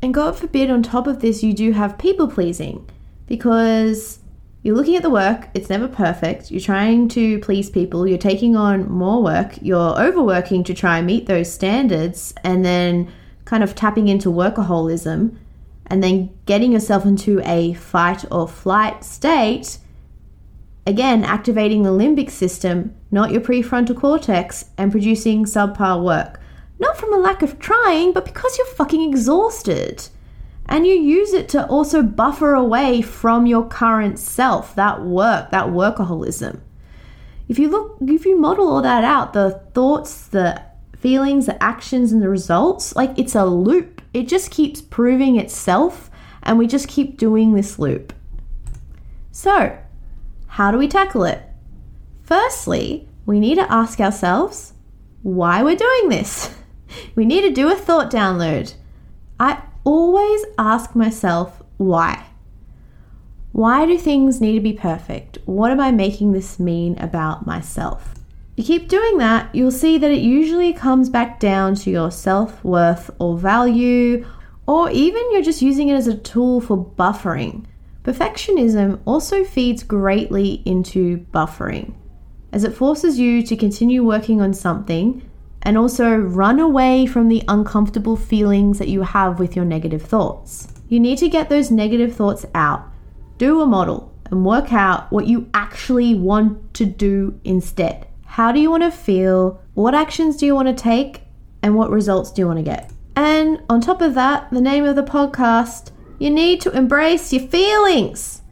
And 0.00 0.14
God 0.14 0.36
forbid, 0.38 0.70
on 0.70 0.82
top 0.82 1.06
of 1.08 1.20
this, 1.20 1.42
you 1.42 1.52
do 1.52 1.72
have 1.72 1.98
people 1.98 2.28
pleasing 2.28 2.88
because 3.26 4.20
you're 4.62 4.76
looking 4.76 4.96
at 4.96 5.02
the 5.02 5.10
work, 5.10 5.48
it's 5.54 5.68
never 5.68 5.88
perfect. 5.88 6.50
You're 6.50 6.60
trying 6.60 7.08
to 7.10 7.38
please 7.40 7.70
people, 7.70 8.06
you're 8.06 8.18
taking 8.18 8.56
on 8.56 8.90
more 8.90 9.22
work, 9.22 9.54
you're 9.62 10.00
overworking 10.00 10.64
to 10.64 10.74
try 10.74 10.98
and 10.98 11.06
meet 11.06 11.26
those 11.26 11.52
standards, 11.52 12.34
and 12.42 12.64
then 12.64 13.12
kind 13.44 13.62
of 13.62 13.74
tapping 13.74 14.08
into 14.08 14.28
workaholism 14.28 15.36
and 15.90 16.02
then 16.02 16.36
getting 16.46 16.72
yourself 16.72 17.04
into 17.04 17.40
a 17.44 17.74
fight 17.74 18.24
or 18.30 18.46
flight 18.46 19.04
state, 19.04 19.78
again, 20.86 21.24
activating 21.24 21.82
the 21.82 21.90
limbic 21.90 22.30
system, 22.30 22.94
not 23.10 23.30
your 23.30 23.40
prefrontal 23.40 23.96
cortex, 23.96 24.66
and 24.76 24.90
producing 24.90 25.44
subpar 25.44 26.02
work. 26.02 26.40
Not 26.78 26.96
from 26.96 27.12
a 27.12 27.18
lack 27.18 27.42
of 27.42 27.58
trying, 27.58 28.12
but 28.12 28.24
because 28.24 28.56
you're 28.56 28.66
fucking 28.66 29.08
exhausted. 29.08 30.08
And 30.66 30.86
you 30.86 30.94
use 30.94 31.32
it 31.32 31.48
to 31.50 31.66
also 31.66 32.02
buffer 32.02 32.54
away 32.54 33.00
from 33.00 33.46
your 33.46 33.66
current 33.66 34.18
self, 34.18 34.74
that 34.74 35.02
work, 35.02 35.50
that 35.50 35.68
workaholism. 35.68 36.60
If 37.48 37.58
you 37.58 37.70
look, 37.70 37.96
if 38.02 38.26
you 38.26 38.38
model 38.38 38.68
all 38.68 38.82
that 38.82 39.04
out, 39.04 39.32
the 39.32 39.62
thoughts, 39.72 40.26
the 40.26 40.62
feelings, 40.96 41.46
the 41.46 41.62
actions, 41.62 42.12
and 42.12 42.20
the 42.20 42.28
results, 42.28 42.94
like 42.94 43.18
it's 43.18 43.34
a 43.34 43.46
loop 43.46 43.97
it 44.12 44.28
just 44.28 44.50
keeps 44.50 44.80
proving 44.80 45.36
itself, 45.36 46.10
and 46.42 46.58
we 46.58 46.66
just 46.66 46.88
keep 46.88 47.18
doing 47.18 47.54
this 47.54 47.78
loop. 47.78 48.12
So, 49.30 49.78
how 50.46 50.70
do 50.70 50.78
we 50.78 50.88
tackle 50.88 51.24
it? 51.24 51.42
Firstly, 52.22 53.08
we 53.26 53.38
need 53.40 53.56
to 53.56 53.72
ask 53.72 54.00
ourselves 54.00 54.72
why 55.22 55.62
we're 55.62 55.76
doing 55.76 56.08
this. 56.08 56.54
We 57.14 57.26
need 57.26 57.42
to 57.42 57.50
do 57.50 57.70
a 57.70 57.76
thought 57.76 58.10
download. 58.10 58.72
I 59.38 59.62
always 59.84 60.42
ask 60.56 60.96
myself 60.96 61.62
why. 61.76 62.26
Why 63.52 63.86
do 63.86 63.98
things 63.98 64.40
need 64.40 64.54
to 64.54 64.60
be 64.60 64.72
perfect? 64.72 65.38
What 65.44 65.70
am 65.70 65.80
I 65.80 65.90
making 65.90 66.32
this 66.32 66.58
mean 66.58 66.98
about 66.98 67.46
myself? 67.46 68.14
You 68.58 68.64
keep 68.64 68.88
doing 68.88 69.18
that, 69.18 69.54
you'll 69.54 69.70
see 69.70 69.98
that 69.98 70.10
it 70.10 70.20
usually 70.20 70.72
comes 70.72 71.08
back 71.08 71.38
down 71.38 71.76
to 71.76 71.90
your 71.90 72.10
self 72.10 72.62
worth 72.64 73.08
or 73.20 73.38
value, 73.38 74.26
or 74.66 74.90
even 74.90 75.30
you're 75.30 75.42
just 75.42 75.62
using 75.62 75.88
it 75.88 75.94
as 75.94 76.08
a 76.08 76.16
tool 76.16 76.60
for 76.60 76.76
buffering. 76.76 77.66
Perfectionism 78.02 78.98
also 79.04 79.44
feeds 79.44 79.84
greatly 79.84 80.62
into 80.64 81.18
buffering, 81.32 81.94
as 82.52 82.64
it 82.64 82.74
forces 82.74 83.18
you 83.18 83.42
to 83.44 83.56
continue 83.56 84.02
working 84.04 84.40
on 84.40 84.52
something 84.52 85.22
and 85.62 85.78
also 85.78 86.16
run 86.16 86.58
away 86.58 87.06
from 87.06 87.28
the 87.28 87.44
uncomfortable 87.46 88.16
feelings 88.16 88.80
that 88.80 88.88
you 88.88 89.02
have 89.02 89.38
with 89.38 89.54
your 89.54 89.64
negative 89.64 90.02
thoughts. 90.02 90.66
You 90.88 90.98
need 90.98 91.18
to 91.18 91.28
get 91.28 91.48
those 91.48 91.70
negative 91.70 92.16
thoughts 92.16 92.44
out, 92.54 92.88
do 93.36 93.60
a 93.60 93.66
model, 93.66 94.12
and 94.30 94.44
work 94.44 94.72
out 94.72 95.12
what 95.12 95.28
you 95.28 95.48
actually 95.54 96.16
want 96.16 96.74
to 96.74 96.86
do 96.86 97.38
instead. 97.44 98.07
How 98.38 98.52
do 98.52 98.60
you 98.60 98.70
want 98.70 98.84
to 98.84 98.92
feel? 98.92 99.60
What 99.74 99.96
actions 99.96 100.36
do 100.36 100.46
you 100.46 100.54
want 100.54 100.68
to 100.68 100.72
take? 100.72 101.22
And 101.60 101.74
what 101.74 101.90
results 101.90 102.30
do 102.30 102.40
you 102.40 102.46
want 102.46 102.60
to 102.60 102.62
get? 102.62 102.92
And 103.16 103.60
on 103.68 103.80
top 103.80 104.00
of 104.00 104.14
that, 104.14 104.48
the 104.52 104.60
name 104.60 104.84
of 104.84 104.94
the 104.94 105.02
podcast, 105.02 105.90
you 106.20 106.30
need 106.30 106.60
to 106.60 106.70
embrace 106.70 107.32
your 107.32 107.48
feelings. 107.48 108.42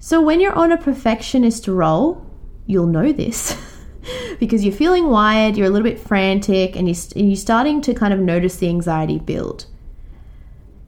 So 0.00 0.20
when 0.20 0.38
you're 0.38 0.52
on 0.52 0.70
a 0.70 0.76
perfectionist 0.76 1.66
roll, 1.66 2.26
you'll 2.66 2.88
know 2.88 3.10
this. 3.10 3.56
because 4.38 4.62
you're 4.62 4.74
feeling 4.74 5.08
wired, 5.08 5.56
you're 5.56 5.68
a 5.68 5.70
little 5.70 5.88
bit 5.88 5.98
frantic, 5.98 6.76
and 6.76 6.86
you're 6.86 7.36
starting 7.36 7.80
to 7.80 7.94
kind 7.94 8.12
of 8.12 8.20
notice 8.20 8.58
the 8.58 8.68
anxiety 8.68 9.18
build. 9.18 9.64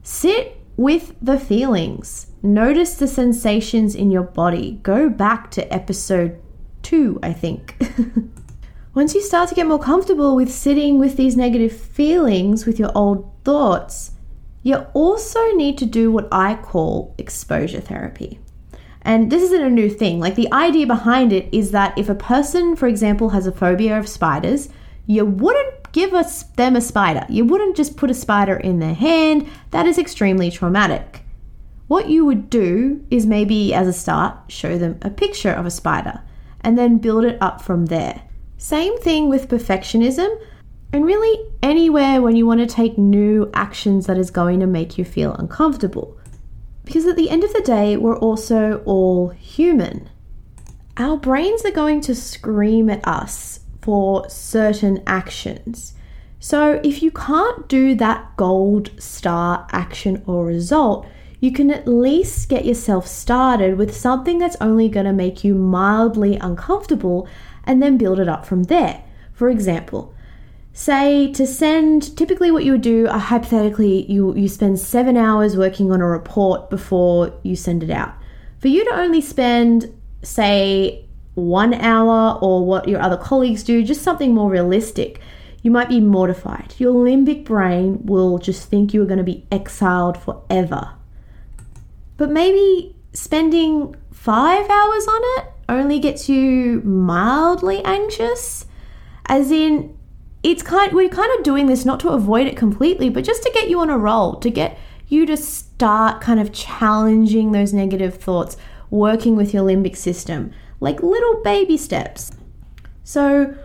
Sit 0.03 0.61
with 0.77 1.15
the 1.19 1.39
feelings. 1.39 2.27
Notice 2.43 2.93
the 2.93 3.07
sensations 3.07 3.95
in 3.95 4.11
your 4.11 4.21
body. 4.21 4.79
Go 4.83 5.09
back 5.09 5.49
to 5.49 5.73
episode 5.73 6.39
two, 6.81 7.19
I 7.21 7.33
think. 7.33 7.75
Once 8.95 9.13
you 9.13 9.21
start 9.21 9.47
to 9.47 9.55
get 9.55 9.67
more 9.67 9.79
comfortable 9.79 10.35
with 10.35 10.51
sitting 10.51 10.99
with 10.99 11.15
these 11.15 11.37
negative 11.37 11.71
feelings, 11.71 12.65
with 12.65 12.79
your 12.79 12.91
old 12.95 13.31
thoughts, 13.43 14.11
you 14.63 14.75
also 14.93 15.39
need 15.53 15.77
to 15.77 15.85
do 15.85 16.11
what 16.11 16.27
I 16.31 16.55
call 16.55 17.15
exposure 17.17 17.79
therapy. 17.79 18.39
And 19.01 19.31
this 19.31 19.43
isn't 19.43 19.61
a 19.61 19.69
new 19.69 19.89
thing. 19.89 20.19
Like 20.19 20.35
the 20.35 20.51
idea 20.51 20.85
behind 20.85 21.31
it 21.31 21.47
is 21.53 21.71
that 21.71 21.97
if 21.97 22.09
a 22.09 22.15
person, 22.15 22.75
for 22.75 22.87
example, 22.87 23.29
has 23.29 23.47
a 23.47 23.51
phobia 23.51 23.97
of 23.97 24.09
spiders, 24.09 24.69
you 25.05 25.25
wouldn't 25.25 25.91
give 25.91 26.13
us 26.13 26.43
them 26.43 26.75
a 26.75 26.81
spider. 26.81 27.25
You 27.29 27.45
wouldn't 27.45 27.77
just 27.77 27.95
put 27.95 28.11
a 28.11 28.13
spider 28.13 28.57
in 28.57 28.79
their 28.79 28.93
hand. 28.93 29.47
That 29.71 29.85
is 29.85 29.97
extremely 29.97 30.51
traumatic. 30.51 31.21
What 31.87 32.09
you 32.09 32.25
would 32.25 32.49
do 32.49 33.03
is 33.09 33.25
maybe 33.25 33.73
as 33.73 33.87
a 33.87 33.93
start, 33.93 34.51
show 34.51 34.77
them 34.77 34.99
a 35.01 35.09
picture 35.09 35.51
of 35.51 35.65
a 35.65 35.71
spider 35.71 36.21
and 36.61 36.77
then 36.77 36.97
build 36.97 37.25
it 37.25 37.37
up 37.41 37.61
from 37.61 37.87
there. 37.87 38.23
Same 38.57 38.97
thing 38.99 39.29
with 39.29 39.47
perfectionism, 39.47 40.29
and 40.91 41.05
really 41.05 41.49
anywhere 41.61 42.21
when 42.21 42.35
you 42.35 42.45
want 42.45 42.59
to 42.59 42.65
take 42.65 42.97
new 42.97 43.49
actions 43.53 44.07
that 44.07 44.17
is 44.17 44.31
going 44.31 44.59
to 44.59 44.67
make 44.67 44.97
you 44.97 45.05
feel 45.05 45.33
uncomfortable. 45.35 46.17
Because 46.83 47.05
at 47.05 47.15
the 47.15 47.29
end 47.29 47.43
of 47.43 47.53
the 47.53 47.61
day, 47.61 47.97
we're 47.97 48.17
also 48.17 48.81
all 48.85 49.29
human. 49.29 50.09
Our 50.97 51.15
brains 51.15 51.63
are 51.63 51.71
going 51.71 52.01
to 52.01 52.15
scream 52.15 52.89
at 52.89 53.07
us 53.07 53.59
for 53.81 54.27
certain 54.29 55.03
actions. 55.05 55.93
So 56.39 56.81
if 56.83 57.03
you 57.03 57.11
can't 57.11 57.67
do 57.67 57.95
that 57.95 58.35
gold 58.37 58.91
star 59.01 59.67
action 59.71 60.23
or 60.25 60.45
result, 60.45 61.05
you 61.39 61.51
can 61.51 61.71
at 61.71 61.87
least 61.87 62.49
get 62.49 62.65
yourself 62.65 63.07
started 63.07 63.77
with 63.77 63.95
something 63.95 64.37
that's 64.39 64.57
only 64.59 64.89
going 64.89 65.05
to 65.05 65.13
make 65.13 65.43
you 65.43 65.55
mildly 65.55 66.35
uncomfortable 66.35 67.27
and 67.63 67.81
then 67.81 67.97
build 67.97 68.19
it 68.19 68.27
up 68.27 68.45
from 68.45 68.63
there. 68.63 69.03
For 69.31 69.49
example, 69.49 70.13
say 70.73 71.31
to 71.33 71.47
send 71.47 72.17
typically 72.17 72.51
what 72.51 72.65
you 72.65 72.73
would 72.73 72.81
do 72.81 73.07
uh, 73.07 73.17
hypothetically 73.17 74.09
you 74.11 74.35
you 74.35 74.47
spend 74.47 74.79
7 74.79 75.17
hours 75.17 75.57
working 75.57 75.91
on 75.91 76.01
a 76.01 76.05
report 76.05 76.69
before 76.69 77.33
you 77.43 77.55
send 77.55 77.83
it 77.83 77.89
out. 77.89 78.13
For 78.59 78.67
you 78.67 78.83
to 78.85 78.95
only 78.95 79.21
spend 79.21 79.93
say 80.21 81.05
1 81.35 81.73
hour 81.75 82.37
or 82.41 82.65
what 82.65 82.89
your 82.89 83.01
other 83.01 83.17
colleagues 83.17 83.63
do 83.63 83.81
just 83.83 84.01
something 84.01 84.33
more 84.33 84.49
realistic 84.49 85.21
you 85.61 85.71
might 85.71 85.89
be 85.89 85.99
mortified. 85.99 86.73
Your 86.77 86.93
limbic 86.93 87.43
brain 87.43 88.05
will 88.05 88.37
just 88.37 88.69
think 88.69 88.93
you 88.93 89.01
are 89.01 89.05
going 89.05 89.17
to 89.17 89.25
be 89.25 89.45
exiled 89.51 90.17
forever 90.17 90.91
but 92.19 92.29
maybe 92.29 92.93
spending 93.13 93.95
5 94.11 94.69
hours 94.69 95.07
on 95.07 95.21
it 95.37 95.45
only 95.69 95.99
gets 95.99 96.27
you 96.27 96.81
mildly 96.81 97.83
anxious 97.85 98.65
as 99.27 99.49
in 99.51 99.97
it's 100.43 100.61
kind 100.61 100.91
we're 100.91 101.07
kind 101.07 101.31
of 101.37 101.43
doing 101.45 101.67
this 101.67 101.85
not 101.85 101.99
to 102.01 102.09
avoid 102.09 102.45
it 102.45 102.57
completely, 102.57 103.09
but 103.09 103.23
just 103.23 103.41
to 103.43 103.51
get 103.53 103.69
you 103.69 103.79
on 103.79 103.89
a 103.89 103.97
roll, 103.97 104.35
to 104.35 104.49
get 104.49 104.77
you 105.07 105.25
to 105.25 105.37
start 105.37 106.21
kind 106.21 106.39
of 106.39 106.51
challenging 106.51 107.51
those 107.51 107.73
negative 107.73 108.15
thoughts, 108.15 108.57
working 108.89 109.35
with 109.35 109.53
your 109.53 109.63
limbic 109.63 109.95
system, 109.95 110.51
like 110.79 111.01
little 111.01 111.41
baby 111.41 111.77
steps. 111.77 112.31
So, 113.03 113.55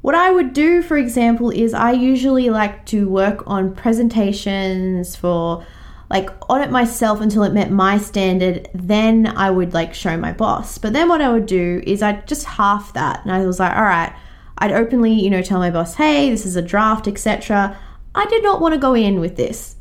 what 0.00 0.14
I 0.14 0.30
would 0.30 0.52
do, 0.52 0.82
for 0.82 0.96
example, 0.96 1.50
is 1.50 1.74
I 1.74 1.92
usually 1.92 2.50
like 2.50 2.84
to 2.86 3.08
work 3.08 3.42
on 3.46 3.74
presentations 3.74 5.16
for 5.16 5.64
like 6.12 6.28
on 6.50 6.60
it 6.60 6.70
myself 6.70 7.22
until 7.22 7.42
it 7.42 7.54
met 7.54 7.70
my 7.70 7.96
standard. 7.96 8.68
Then 8.74 9.26
I 9.26 9.50
would 9.50 9.72
like 9.72 9.94
show 9.94 10.14
my 10.18 10.34
boss. 10.34 10.76
But 10.76 10.92
then 10.92 11.08
what 11.08 11.22
I 11.22 11.32
would 11.32 11.46
do 11.46 11.82
is 11.86 12.02
I'd 12.02 12.28
just 12.28 12.44
half 12.44 12.92
that. 12.92 13.22
And 13.22 13.32
I 13.32 13.46
was 13.46 13.58
like, 13.58 13.74
all 13.74 13.82
right, 13.82 14.14
I'd 14.58 14.72
openly, 14.72 15.14
you 15.14 15.30
know, 15.30 15.40
tell 15.40 15.58
my 15.58 15.70
boss, 15.70 15.94
hey, 15.94 16.28
this 16.28 16.44
is 16.44 16.54
a 16.54 16.60
draft, 16.60 17.08
etc. 17.08 17.78
I 18.14 18.26
did 18.26 18.42
not 18.42 18.60
want 18.60 18.74
to 18.74 18.78
go 18.78 18.92
in 18.92 19.20
with 19.20 19.36
this. 19.36 19.76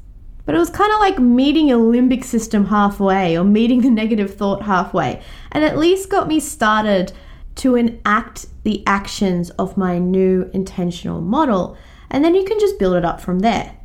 But 0.45 0.55
it 0.55 0.57
was 0.57 0.69
kind 0.69 0.91
of 0.93 0.99
like 0.99 1.19
meeting 1.19 1.67
your 1.67 1.79
limbic 1.79 2.23
system 2.23 2.65
halfway 2.65 3.37
or 3.37 3.43
meeting 3.43 3.81
the 3.81 3.89
negative 3.89 4.33
thought 4.33 4.63
halfway, 4.63 5.21
and 5.51 5.65
at 5.65 5.77
least 5.77 6.09
got 6.09 6.29
me 6.29 6.39
started 6.39 7.11
to 7.55 7.75
enact 7.75 8.47
the 8.63 8.83
actions 8.87 9.49
of 9.51 9.77
my 9.77 9.99
new 9.99 10.49
intentional 10.53 11.19
model. 11.19 11.77
And 12.09 12.23
then 12.23 12.35
you 12.35 12.45
can 12.45 12.57
just 12.59 12.79
build 12.79 12.95
it 12.95 13.05
up 13.05 13.19
from 13.19 13.39
there. 13.39 13.77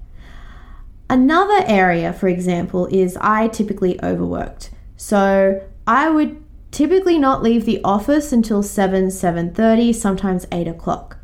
Another 1.08 1.64
area, 1.66 2.12
for 2.12 2.28
example, 2.28 2.86
is 2.86 3.16
I 3.20 3.48
typically 3.48 4.02
overworked. 4.02 4.70
So 4.96 5.62
I 5.86 6.10
would 6.10 6.42
typically 6.70 7.18
not 7.18 7.42
leave 7.42 7.64
the 7.64 7.80
office 7.84 8.32
until 8.32 8.62
7 8.62 9.06
7.30 9.06 9.94
sometimes 9.94 10.46
8 10.50 10.68
o'clock. 10.68 11.18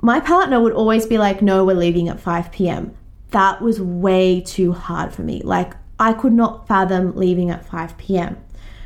My 0.00 0.20
partner 0.20 0.60
would 0.60 0.72
always 0.72 1.06
be 1.06 1.18
like 1.18 1.42
no 1.42 1.64
we're 1.64 1.76
leaving 1.76 2.08
at 2.08 2.20
5 2.20 2.50
p.m 2.52 2.96
that 3.32 3.60
was 3.60 3.80
way 3.80 4.40
too 4.40 4.72
hard 4.72 5.12
for 5.12 5.22
me. 5.22 5.42
Like 5.42 5.74
i 5.98 6.12
could 6.12 6.32
not 6.32 6.66
fathom 6.68 7.16
leaving 7.16 7.50
at 7.50 7.66
5 7.66 7.98
p.m 7.98 8.42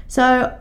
so 0.08 0.58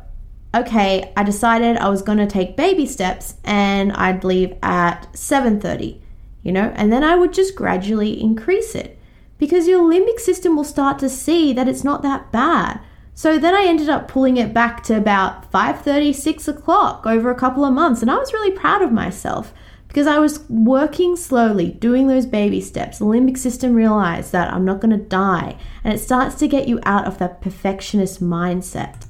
okay 0.54 1.12
i 1.18 1.24
decided 1.24 1.76
i 1.78 1.90
was 1.90 2.02
going 2.02 2.18
to 2.18 2.28
take 2.28 2.56
baby 2.56 2.86
steps 2.86 3.36
and 3.44 3.92
i'd 3.94 4.24
leave 4.24 4.54
at 4.62 5.12
7.30 5.14 6.00
you 6.44 6.52
know? 6.52 6.72
And 6.76 6.94
then 6.94 7.04
i 7.04 7.16
would 7.16 7.34
just 7.34 7.56
gradually 7.56 8.22
increase 8.22 8.76
it 8.76 8.95
because 9.38 9.68
your 9.68 9.82
limbic 9.82 10.20
system 10.20 10.56
will 10.56 10.64
start 10.64 11.00
to 11.00 11.10
see 11.10 11.54
that 11.54 11.68
it's 11.68 11.84
not 11.84 12.02
that 12.02 12.32
bad 12.32 12.80
so 13.18 13.40
then 13.40 13.56
I 13.56 13.64
ended 13.66 13.88
up 13.88 14.10
pulling 14.10 14.36
it 14.36 14.54
back 14.54 14.84
to 14.84 14.98
about 14.98 15.50
5:30, 15.50 16.14
6 16.14 16.50
o'clock 16.50 17.06
over 17.08 17.32
a 17.32 17.36
couple 17.36 17.64
of 17.64 17.74
months, 17.74 18.02
and 18.02 18.12
I 18.12 18.18
was 18.18 18.34
really 18.34 18.52
proud 18.52 18.82
of 18.82 18.92
myself 18.92 19.54
because 19.88 20.06
I 20.06 20.20
was 20.20 20.44
working 20.50 21.16
slowly, 21.16 21.72
doing 21.72 22.08
those 22.08 22.26
baby 22.26 22.60
steps. 22.60 23.00
The 23.00 23.06
limbic 23.06 23.38
system 23.38 23.74
realized 23.74 24.34
that 24.34 24.54
I'm 24.54 24.66
not 24.66 24.82
going 24.82 24.92
to 24.92 24.98
die, 24.98 25.56
and 25.82 25.94
it 25.94 26.00
starts 26.00 26.36
to 26.36 26.48
get 26.50 26.68
you 26.68 26.82
out 26.84 27.06
of 27.06 27.18
that 27.20 27.40
perfectionist 27.40 28.22
mindset. 28.22 29.08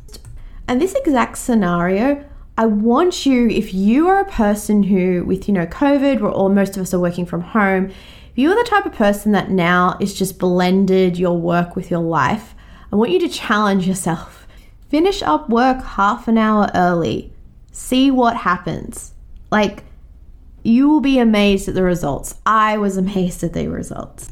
And 0.68 0.80
this 0.80 0.94
exact 0.94 1.40
scenario, 1.40 2.24
I 2.60 2.68
want 2.68 3.26
you, 3.26 3.50
if 3.50 3.74
you 3.74 4.08
are 4.08 4.20
a 4.20 4.32
person 4.32 4.84
who, 4.84 5.24
with 5.26 5.48
you 5.48 5.54
know 5.56 5.66
COVID, 5.66 6.22
where 6.22 6.32
all 6.32 6.50
most 6.50 6.78
of 6.78 6.84
us 6.84 6.94
are 6.94 7.00
working 7.00 7.26
from 7.26 7.42
home, 7.42 7.90
if 8.36 8.40
you're 8.40 8.56
the 8.56 8.70
type 8.70 8.86
of 8.86 8.92
person 8.92 9.32
that 9.32 9.50
now 9.50 9.98
is 10.02 10.14
just 10.14 10.38
blended 10.38 11.18
your 11.18 11.38
work 11.38 11.76
with 11.76 11.90
your 11.90 12.02
life 12.02 12.56
I 12.96 12.98
want 12.98 13.12
you 13.12 13.20
to 13.20 13.28
challenge 13.28 13.86
yourself. 13.86 14.48
Finish 14.88 15.22
up 15.22 15.50
work 15.50 15.84
half 15.84 16.30
an 16.30 16.38
hour 16.38 16.70
early. 16.74 17.34
See 17.74 18.10
what 18.10 18.38
happens. 18.38 19.14
Like, 19.52 19.84
you 20.64 20.88
will 20.88 21.02
be 21.02 21.20
amazed 21.20 21.68
at 21.68 21.76
the 21.76 21.84
results. 21.84 22.36
I 22.46 22.78
was 22.78 22.96
amazed 22.96 23.44
at 23.44 23.52
the 23.52 23.68
results. 23.68 24.32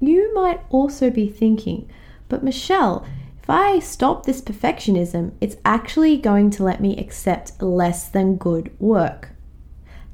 You 0.00 0.32
might 0.34 0.60
also 0.70 1.10
be 1.10 1.28
thinking, 1.28 1.86
but 2.30 2.42
Michelle, 2.42 3.06
if 3.42 3.50
I 3.50 3.78
stop 3.80 4.24
this 4.24 4.40
perfectionism, 4.40 5.34
it's 5.42 5.56
actually 5.62 6.16
going 6.16 6.48
to 6.52 6.64
let 6.64 6.80
me 6.80 6.96
accept 6.96 7.60
less 7.60 8.08
than 8.08 8.36
good 8.36 8.74
work. 8.80 9.32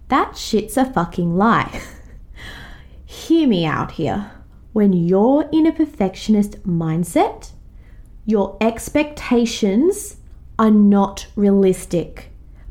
That 0.08 0.36
shit's 0.36 0.76
a 0.76 0.84
fucking 0.84 1.36
lie. 1.36 1.80
Hear 3.12 3.46
me 3.46 3.66
out 3.66 3.92
here. 3.92 4.30
When 4.72 4.94
you're 4.94 5.46
in 5.52 5.66
a 5.66 5.72
perfectionist 5.72 6.66
mindset, 6.66 7.50
your 8.24 8.56
expectations 8.58 10.16
are 10.58 10.70
not 10.70 11.26
realistic, 11.36 12.30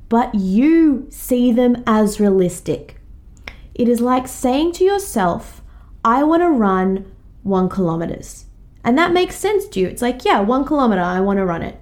but 0.09 0.33
you 0.33 1.05
see 1.11 1.51
them 1.51 1.83
as 1.85 2.19
realistic. 2.19 2.99
It 3.75 3.87
is 3.87 4.01
like 4.01 4.27
saying 4.27 4.71
to 4.73 4.83
yourself, 4.83 5.61
I 6.03 6.23
want 6.23 6.41
to 6.41 6.49
run 6.49 7.13
one 7.43 7.69
kilometers. 7.69 8.47
And 8.83 8.97
that 8.97 9.13
makes 9.13 9.35
sense 9.35 9.67
to 9.67 9.79
you. 9.79 9.87
It's 9.89 10.01
like, 10.01 10.25
yeah, 10.25 10.39
one 10.39 10.65
kilometer, 10.65 11.01
I 11.01 11.21
want 11.21 11.37
to 11.37 11.45
run 11.45 11.61
it. 11.61 11.79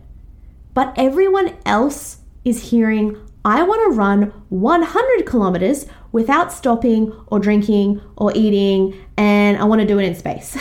But 0.74 0.94
everyone 0.98 1.56
else 1.66 2.18
is 2.44 2.72
hearing, 2.72 3.16
I 3.46 3.64
want 3.64 3.92
to 3.92 3.98
run 3.98 4.34
100 4.50 5.26
kilometers 5.26 5.86
without 6.12 6.52
stopping 6.52 7.14
or 7.28 7.40
drinking 7.40 8.02
or 8.18 8.32
eating, 8.36 9.00
and 9.18 9.58
I 9.58 9.64
want 9.64 9.82
to 9.82 9.88
do 9.88 10.00
it 10.00 10.06
in 10.06 10.16
space. 10.16 10.58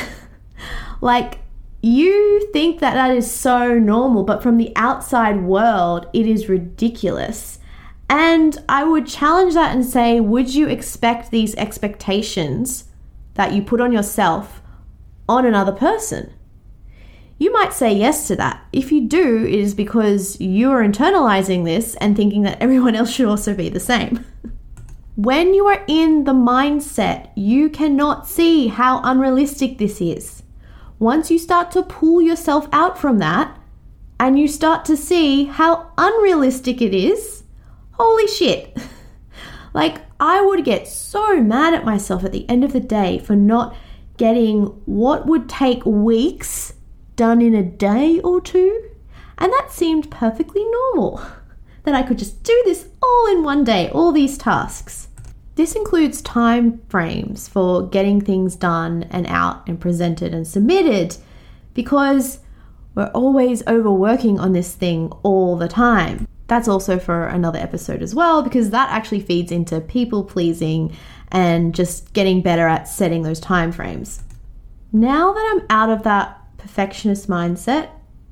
like, 1.01 1.41
you 1.83 2.51
think 2.53 2.81
that 2.81 2.95
that 2.95 3.17
is 3.17 3.31
so 3.31 3.79
normal, 3.79 4.25
but 4.25 4.43
from 4.43 4.59
the 4.59 4.73
outside 4.77 5.43
world, 5.43 6.07
it 6.12 6.27
is 6.27 6.49
ridiculous. 6.49 7.59
And 8.11 8.57
I 8.69 8.85
would 8.85 9.07
challenge 9.07 9.55
that 9.55 9.75
and 9.75 9.85
say, 9.85 10.21
would 10.21 10.55
you 10.55 10.69
expect 10.69 11.31
these 11.31 11.55
expectations 11.57 12.85
that 13.35 13.53
you 13.53 13.62
put 13.62 13.81
on 13.81 13.93
yourself 13.93 14.62
on 15.29 15.45
another 15.45 15.73
person? 15.73 16.33
You 17.38 17.53
might 17.53 17.72
say 17.72 17.92
yes 17.92 18.27
to 18.29 18.37
that. 18.37 18.66
If 18.72 18.90
you 18.90 19.07
do, 19.07 19.44
it 19.44 19.55
is 19.55 19.74
because 19.74 20.40
you 20.40 20.70
are 20.70 20.83
internalizing 20.83 21.64
this 21.64 21.94
and 21.96 22.16
thinking 22.16 22.42
that 22.42 22.61
everyone 22.61 22.94
else 22.94 23.11
should 23.11 23.27
also 23.27 23.55
be 23.55 23.68
the 23.68 23.81
same. 23.81 24.24
when 25.16 25.55
you 25.55 25.66
are 25.66 25.85
in 25.87 26.24
the 26.24 26.33
mindset, 26.33 27.31
you 27.37 27.70
cannot 27.70 28.27
see 28.27 28.68
how 28.68 29.01
unrealistic 29.03 29.79
this 29.79 30.01
is. 30.01 30.42
Once 30.98 31.31
you 31.31 31.38
start 31.38 31.70
to 31.70 31.83
pull 31.83 32.20
yourself 32.20 32.68
out 32.72 32.98
from 32.98 33.18
that 33.18 33.57
and 34.18 34.38
you 34.38 34.48
start 34.48 34.85
to 34.85 34.96
see 34.96 35.44
how 35.44 35.92
unrealistic 35.96 36.83
it 36.83 36.92
is, 36.92 37.38
Holy 37.98 38.29
shit. 38.29 38.77
like, 39.74 40.03
I 40.20 40.40
would 40.40 40.64
get 40.64 40.88
so 40.88 41.40
mad 41.40 41.74
at 41.74 41.85
myself 41.85 42.24
at 42.24 42.33
the 42.33 42.48
end 42.48 42.64
of 42.64 42.72
the 42.72 42.81
day 42.81 43.18
for 43.18 43.37
not 43.37 43.77
getting 44.16 44.66
what 44.87 45.27
would 45.27 45.48
take 45.48 45.85
weeks 45.85 46.72
done 47.19 47.43
in 47.43 47.55
a 47.55 47.63
day 47.63 48.21
or 48.21 48.41
two. 48.41 48.89
And 49.37 49.53
that 49.53 49.71
seemed 49.71 50.11
perfectly 50.11 50.65
normal. 50.65 51.21
That 51.85 51.95
I 51.95 52.03
could 52.03 52.19
just 52.19 52.43
do 52.43 52.63
this 52.67 52.87
all 53.03 53.33
in 53.33 53.45
one 53.45 53.65
day, 53.65 53.89
all 53.89 54.13
these 54.13 54.37
tasks. 54.37 55.09
This 55.55 55.75
includes 55.75 56.21
time 56.21 56.83
frames 56.91 57.49
for 57.49 57.89
getting 57.89 58.21
things 58.21 58.57
done 58.57 59.05
and 59.05 59.27
out 59.27 59.67
and 59.67 59.81
presented 59.81 60.35
and 60.35 60.47
submitted 60.47 61.17
because 61.73 62.41
we're 62.95 63.11
always 63.15 63.67
overworking 63.67 64.39
on 64.39 64.53
this 64.53 64.75
thing 64.75 65.11
all 65.23 65.57
the 65.57 65.69
time. 65.69 66.29
That's 66.47 66.69
also 66.69 66.99
for 66.99 67.27
another 67.27 67.59
episode 67.59 68.03
as 68.03 68.15
well 68.15 68.43
because 68.43 68.69
that 68.69 68.91
actually 68.91 69.21
feeds 69.21 69.51
into 69.51 69.81
people 69.81 70.25
pleasing 70.25 70.95
and 71.33 71.75
just 71.75 72.13
getting 72.13 72.43
better 72.43 72.69
at 72.69 72.87
setting 72.87 73.23
those 73.23 73.41
time 73.41 73.73
frames. 73.73 74.23
Now 74.93 75.33
that 75.33 75.55
I'm 75.55 75.67
out 75.71 75.89
of 75.89 76.03
that 76.03 76.38
perfectionist 76.59 77.29
mindset 77.29 77.88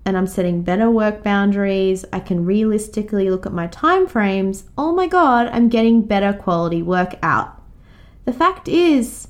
and 0.07 0.17
I'm 0.17 0.29
setting 0.29 0.63
better 0.63 0.89
work 0.89 1.25
boundaries, 1.25 2.05
I 2.13 2.21
can 2.21 2.45
realistically 2.45 3.29
look 3.29 3.45
at 3.45 3.53
my 3.53 3.67
time 3.67 4.07
frames. 4.07 4.65
Oh 4.79 4.95
my 4.95 5.09
god, 5.09 5.49
I'm 5.49 5.69
getting 5.69 6.03
better 6.03 6.33
quality 6.33 6.81
work 6.81 7.17
out. 7.23 7.61
The 8.25 8.33
fact 8.33 8.69
is, 8.69 9.27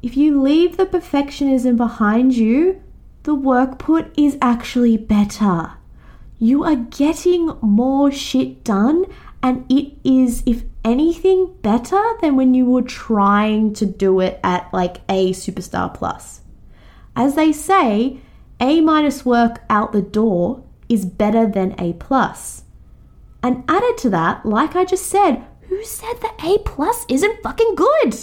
if 0.00 0.16
you 0.16 0.40
leave 0.40 0.76
the 0.76 0.86
perfectionism 0.86 1.76
behind 1.76 2.36
you, 2.36 2.80
the 3.24 3.34
work 3.34 3.78
put 3.78 4.16
is 4.16 4.38
actually 4.40 4.96
better. 4.96 5.72
You 6.38 6.64
are 6.64 6.76
getting 6.76 7.58
more 7.60 8.12
shit 8.12 8.62
done, 8.62 9.06
and 9.42 9.66
it 9.68 9.94
is, 10.04 10.44
if 10.46 10.62
anything, 10.84 11.54
better 11.62 12.00
than 12.22 12.36
when 12.36 12.54
you 12.54 12.64
were 12.64 12.82
trying 12.82 13.74
to 13.74 13.86
do 13.86 14.20
it 14.20 14.38
at 14.44 14.72
like 14.72 14.98
A 15.08 15.32
Superstar 15.32 15.92
Plus. 15.92 16.40
As 17.16 17.34
they 17.34 17.52
say, 17.52 18.20
a 18.60 18.80
minus 18.80 19.24
work 19.24 19.62
out 19.68 19.92
the 19.92 20.02
door 20.02 20.62
is 20.88 21.04
better 21.04 21.46
than 21.46 21.74
A 21.78 21.94
plus. 21.94 22.64
And 23.42 23.64
added 23.68 23.96
to 23.98 24.10
that, 24.10 24.44
like 24.44 24.76
I 24.76 24.84
just 24.84 25.06
said, 25.06 25.44
who 25.68 25.84
said 25.84 26.14
that 26.20 26.44
A 26.44 26.58
plus 26.58 27.06
isn't 27.08 27.42
fucking 27.42 27.74
good? 27.74 28.16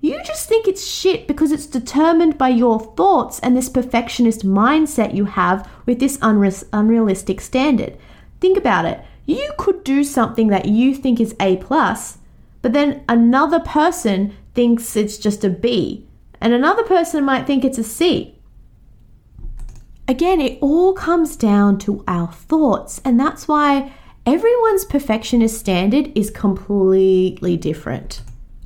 You 0.00 0.22
just 0.24 0.48
think 0.48 0.66
it's 0.66 0.86
shit 0.86 1.26
because 1.26 1.52
it's 1.52 1.66
determined 1.66 2.38
by 2.38 2.48
your 2.48 2.80
thoughts 2.80 3.38
and 3.40 3.54
this 3.54 3.68
perfectionist 3.68 4.46
mindset 4.46 5.14
you 5.14 5.26
have 5.26 5.68
with 5.84 6.00
this 6.00 6.16
unre- 6.18 6.64
unrealistic 6.72 7.40
standard. 7.40 7.98
Think 8.40 8.56
about 8.56 8.86
it. 8.86 9.04
You 9.26 9.52
could 9.58 9.84
do 9.84 10.02
something 10.02 10.48
that 10.48 10.66
you 10.66 10.94
think 10.94 11.20
is 11.20 11.34
A 11.38 11.58
plus, 11.58 12.18
but 12.62 12.72
then 12.72 13.04
another 13.08 13.60
person 13.60 14.34
thinks 14.54 14.96
it's 14.96 15.18
just 15.18 15.44
a 15.44 15.50
B, 15.50 16.06
and 16.40 16.52
another 16.52 16.82
person 16.84 17.24
might 17.24 17.46
think 17.46 17.64
it's 17.64 17.78
a 17.78 17.84
C. 17.84 18.36
Again, 20.08 20.40
it 20.40 20.58
all 20.60 20.92
comes 20.92 21.36
down 21.36 21.78
to 21.78 22.02
our 22.08 22.32
thoughts, 22.32 23.00
and 23.04 23.18
that's 23.18 23.46
why 23.46 23.92
everyone's 24.26 24.84
perfectionist 24.84 25.58
standard 25.58 26.10
is 26.16 26.30
completely 26.30 27.56
different. 27.56 28.22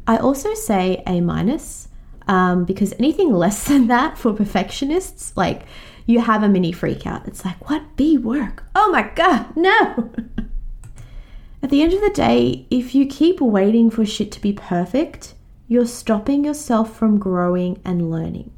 I 0.07 0.17
also 0.17 0.55
say 0.55 1.03
A 1.07 1.21
minus 1.21 1.89
um, 2.27 2.65
because 2.65 2.93
anything 2.99 3.33
less 3.45 3.65
than 3.65 3.89
that 3.89 4.17
for 4.17 4.33
perfectionists, 4.33 5.37
like 5.37 5.63
you 6.07 6.21
have 6.21 6.43
a 6.43 6.49
mini 6.49 6.73
freak 6.73 7.07
out. 7.07 7.27
It's 7.27 7.45
like, 7.45 7.69
what 7.69 7.97
B 7.97 8.19
work? 8.19 8.65
Oh 8.75 8.91
my 8.91 9.11
God, 9.15 9.57
no! 9.57 10.11
At 11.63 11.71
the 11.71 11.83
end 11.83 11.95
of 11.95 12.03
the 12.03 12.11
day, 12.11 12.67
if 12.71 12.95
you 12.95 13.07
keep 13.07 13.41
waiting 13.41 13.91
for 13.91 14.05
shit 14.05 14.31
to 14.33 14.41
be 14.41 14.53
perfect, 14.53 15.35
you're 15.75 15.85
stopping 15.85 16.45
yourself 16.45 16.97
from 16.97 17.19
growing 17.19 17.81
and 17.85 18.09
learning. 18.09 18.57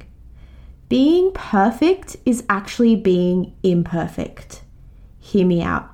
Being 0.87 1.31
perfect 1.33 2.15
is 2.25 2.45
actually 2.47 2.95
being 2.95 3.55
imperfect. 3.63 4.61
Hear 5.19 5.45
me 5.45 5.63
out. 5.63 5.89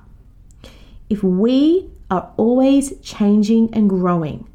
If 1.08 1.22
we 1.22 1.90
are 2.10 2.30
always 2.36 2.98
changing 3.00 3.72
and 3.72 3.88
growing, 3.88 4.46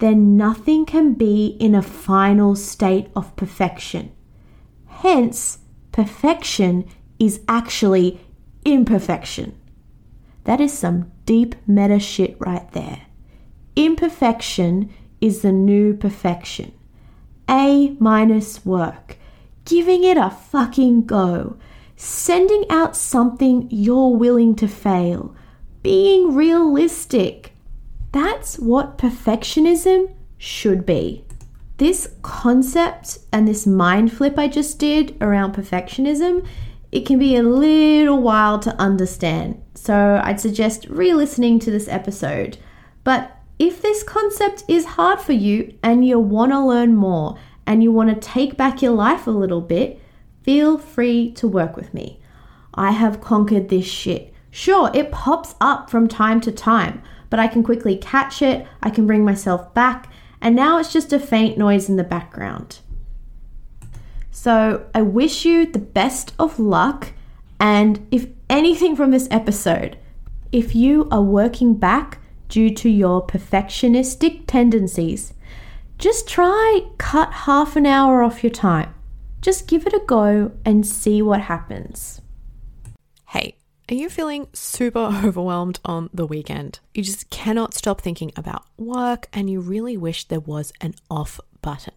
then 0.00 0.36
nothing 0.36 0.84
can 0.84 1.14
be 1.14 1.56
in 1.58 1.74
a 1.74 1.80
final 1.80 2.54
state 2.54 3.08
of 3.16 3.34
perfection. 3.34 4.12
Hence, 4.86 5.60
perfection 5.92 6.84
is 7.18 7.40
actually 7.48 8.20
imperfection. 8.66 9.58
That 10.44 10.60
is 10.60 10.76
some 10.76 11.10
deep 11.24 11.54
meta 11.66 11.98
shit 11.98 12.36
right 12.38 12.70
there. 12.72 13.06
Imperfection 13.76 14.90
is 15.22 15.40
the 15.40 15.52
new 15.52 15.94
perfection. 15.94 16.72
A 17.48 17.96
minus 17.98 18.66
work 18.66 19.16
giving 19.64 20.04
it 20.04 20.16
a 20.16 20.30
fucking 20.30 21.06
go, 21.06 21.56
sending 21.96 22.64
out 22.70 22.96
something 22.96 23.68
you're 23.70 24.16
willing 24.16 24.54
to 24.56 24.68
fail, 24.68 25.34
being 25.82 26.34
realistic. 26.34 27.52
That's 28.12 28.58
what 28.58 28.98
perfectionism 28.98 30.12
should 30.36 30.84
be. 30.84 31.24
This 31.78 32.14
concept 32.22 33.18
and 33.32 33.48
this 33.48 33.66
mind 33.66 34.12
flip 34.12 34.38
I 34.38 34.48
just 34.48 34.78
did 34.78 35.16
around 35.20 35.54
perfectionism, 35.54 36.46
it 36.90 37.06
can 37.06 37.18
be 37.18 37.36
a 37.36 37.42
little 37.42 38.20
while 38.20 38.58
to 38.60 38.78
understand. 38.80 39.60
So 39.74 40.20
I'd 40.22 40.40
suggest 40.40 40.86
re 40.88 41.14
listening 41.14 41.58
to 41.60 41.70
this 41.70 41.88
episode. 41.88 42.58
But 43.02 43.36
if 43.62 43.80
this 43.80 44.02
concept 44.02 44.64
is 44.66 44.84
hard 44.84 45.20
for 45.20 45.34
you 45.34 45.72
and 45.84 46.04
you 46.04 46.18
want 46.18 46.50
to 46.50 46.58
learn 46.58 46.96
more 46.96 47.38
and 47.64 47.80
you 47.80 47.92
want 47.92 48.12
to 48.12 48.28
take 48.28 48.56
back 48.56 48.82
your 48.82 48.90
life 48.90 49.28
a 49.28 49.30
little 49.30 49.60
bit, 49.60 50.00
feel 50.42 50.76
free 50.76 51.30
to 51.30 51.46
work 51.46 51.76
with 51.76 51.94
me. 51.94 52.18
I 52.74 52.90
have 52.90 53.20
conquered 53.20 53.68
this 53.68 53.86
shit. 53.86 54.34
Sure, 54.50 54.90
it 54.92 55.12
pops 55.12 55.54
up 55.60 55.88
from 55.88 56.08
time 56.08 56.40
to 56.40 56.50
time, 56.50 57.04
but 57.30 57.38
I 57.38 57.46
can 57.46 57.62
quickly 57.62 57.96
catch 57.96 58.42
it, 58.42 58.66
I 58.82 58.90
can 58.90 59.06
bring 59.06 59.24
myself 59.24 59.72
back, 59.72 60.12
and 60.40 60.56
now 60.56 60.78
it's 60.78 60.92
just 60.92 61.12
a 61.12 61.20
faint 61.20 61.56
noise 61.56 61.88
in 61.88 61.94
the 61.94 62.02
background. 62.02 62.80
So 64.32 64.86
I 64.92 65.02
wish 65.02 65.44
you 65.44 65.66
the 65.66 65.78
best 65.78 66.34
of 66.36 66.58
luck, 66.58 67.12
and 67.60 68.04
if 68.10 68.26
anything 68.50 68.96
from 68.96 69.12
this 69.12 69.28
episode, 69.30 69.98
if 70.50 70.74
you 70.74 71.06
are 71.12 71.22
working 71.22 71.74
back 71.74 72.18
due 72.52 72.68
to 72.68 72.90
your 72.90 73.26
perfectionistic 73.26 74.44
tendencies, 74.46 75.32
just 75.96 76.28
try 76.28 76.82
cut 76.98 77.32
half 77.32 77.76
an 77.76 77.86
hour 77.86 78.22
off 78.22 78.44
your 78.44 78.50
time. 78.50 78.94
Just 79.40 79.66
give 79.66 79.86
it 79.86 79.94
a 79.94 80.02
go 80.06 80.52
and 80.62 80.86
see 80.86 81.22
what 81.22 81.40
happens. 81.40 82.20
Hey, 83.28 83.56
are 83.88 83.94
you 83.94 84.10
feeling 84.10 84.48
super 84.52 84.98
overwhelmed 85.24 85.80
on 85.82 86.10
the 86.12 86.26
weekend? 86.26 86.80
You 86.92 87.02
just 87.02 87.30
cannot 87.30 87.72
stop 87.72 88.02
thinking 88.02 88.32
about 88.36 88.66
work 88.76 89.28
and 89.32 89.48
you 89.48 89.58
really 89.60 89.96
wish 89.96 90.28
there 90.28 90.38
was 90.38 90.74
an 90.82 90.94
off 91.10 91.40
button. 91.62 91.94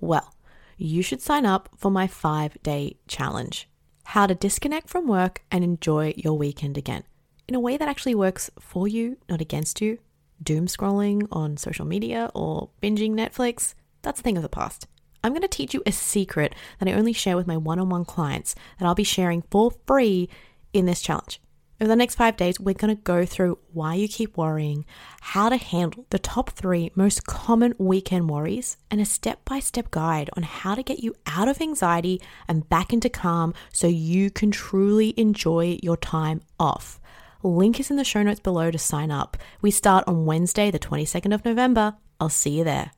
Well, 0.00 0.34
you 0.78 1.02
should 1.02 1.20
sign 1.20 1.44
up 1.44 1.68
for 1.76 1.90
my 1.90 2.06
five 2.06 2.56
day 2.62 2.96
challenge 3.08 3.68
how 4.04 4.26
to 4.26 4.34
disconnect 4.34 4.88
from 4.88 5.06
work 5.06 5.42
and 5.50 5.62
enjoy 5.62 6.14
your 6.16 6.38
weekend 6.38 6.78
again 6.78 7.04
in 7.48 7.54
a 7.54 7.60
way 7.60 7.76
that 7.76 7.88
actually 7.88 8.14
works 8.14 8.50
for 8.60 8.86
you, 8.86 9.16
not 9.28 9.40
against 9.40 9.80
you 9.80 9.98
doom 10.42 10.66
scrolling 10.66 11.26
on 11.32 11.56
social 11.56 11.84
media 11.84 12.30
or 12.34 12.70
binging 12.82 13.12
Netflix, 13.12 13.74
that's 14.02 14.20
a 14.20 14.22
thing 14.22 14.36
of 14.36 14.42
the 14.42 14.48
past. 14.48 14.86
I'm 15.24 15.32
going 15.32 15.42
to 15.42 15.48
teach 15.48 15.74
you 15.74 15.82
a 15.84 15.92
secret 15.92 16.54
that 16.78 16.88
I 16.88 16.92
only 16.92 17.12
share 17.12 17.36
with 17.36 17.46
my 17.46 17.56
one 17.56 17.78
on 17.78 17.88
one 17.88 18.04
clients 18.04 18.54
that 18.78 18.86
I'll 18.86 18.94
be 18.94 19.04
sharing 19.04 19.42
for 19.50 19.72
free 19.86 20.28
in 20.72 20.86
this 20.86 21.02
challenge. 21.02 21.40
Over 21.80 21.88
the 21.88 21.96
next 21.96 22.16
five 22.16 22.36
days, 22.36 22.58
we're 22.58 22.74
going 22.74 22.96
to 22.96 23.02
go 23.02 23.24
through 23.24 23.58
why 23.72 23.94
you 23.94 24.08
keep 24.08 24.36
worrying, 24.36 24.84
how 25.20 25.48
to 25.48 25.56
handle 25.56 26.06
the 26.10 26.18
top 26.18 26.50
three 26.50 26.90
most 26.96 27.24
common 27.24 27.72
weekend 27.78 28.28
worries, 28.28 28.76
and 28.90 29.00
a 29.00 29.04
step 29.04 29.44
by 29.44 29.60
step 29.60 29.90
guide 29.92 30.28
on 30.36 30.42
how 30.42 30.74
to 30.74 30.82
get 30.82 31.00
you 31.00 31.14
out 31.26 31.46
of 31.46 31.60
anxiety 31.60 32.20
and 32.48 32.68
back 32.68 32.92
into 32.92 33.08
calm 33.08 33.54
so 33.72 33.86
you 33.86 34.28
can 34.28 34.50
truly 34.50 35.14
enjoy 35.16 35.78
your 35.80 35.96
time 35.96 36.40
off. 36.58 36.97
Link 37.42 37.78
is 37.78 37.90
in 37.90 37.96
the 37.96 38.04
show 38.04 38.22
notes 38.22 38.40
below 38.40 38.70
to 38.70 38.78
sign 38.78 39.12
up. 39.12 39.36
We 39.62 39.70
start 39.70 40.04
on 40.08 40.26
Wednesday, 40.26 40.72
the 40.72 40.78
22nd 40.80 41.32
of 41.32 41.44
November. 41.44 41.94
I'll 42.18 42.28
see 42.28 42.50
you 42.50 42.64
there. 42.64 42.90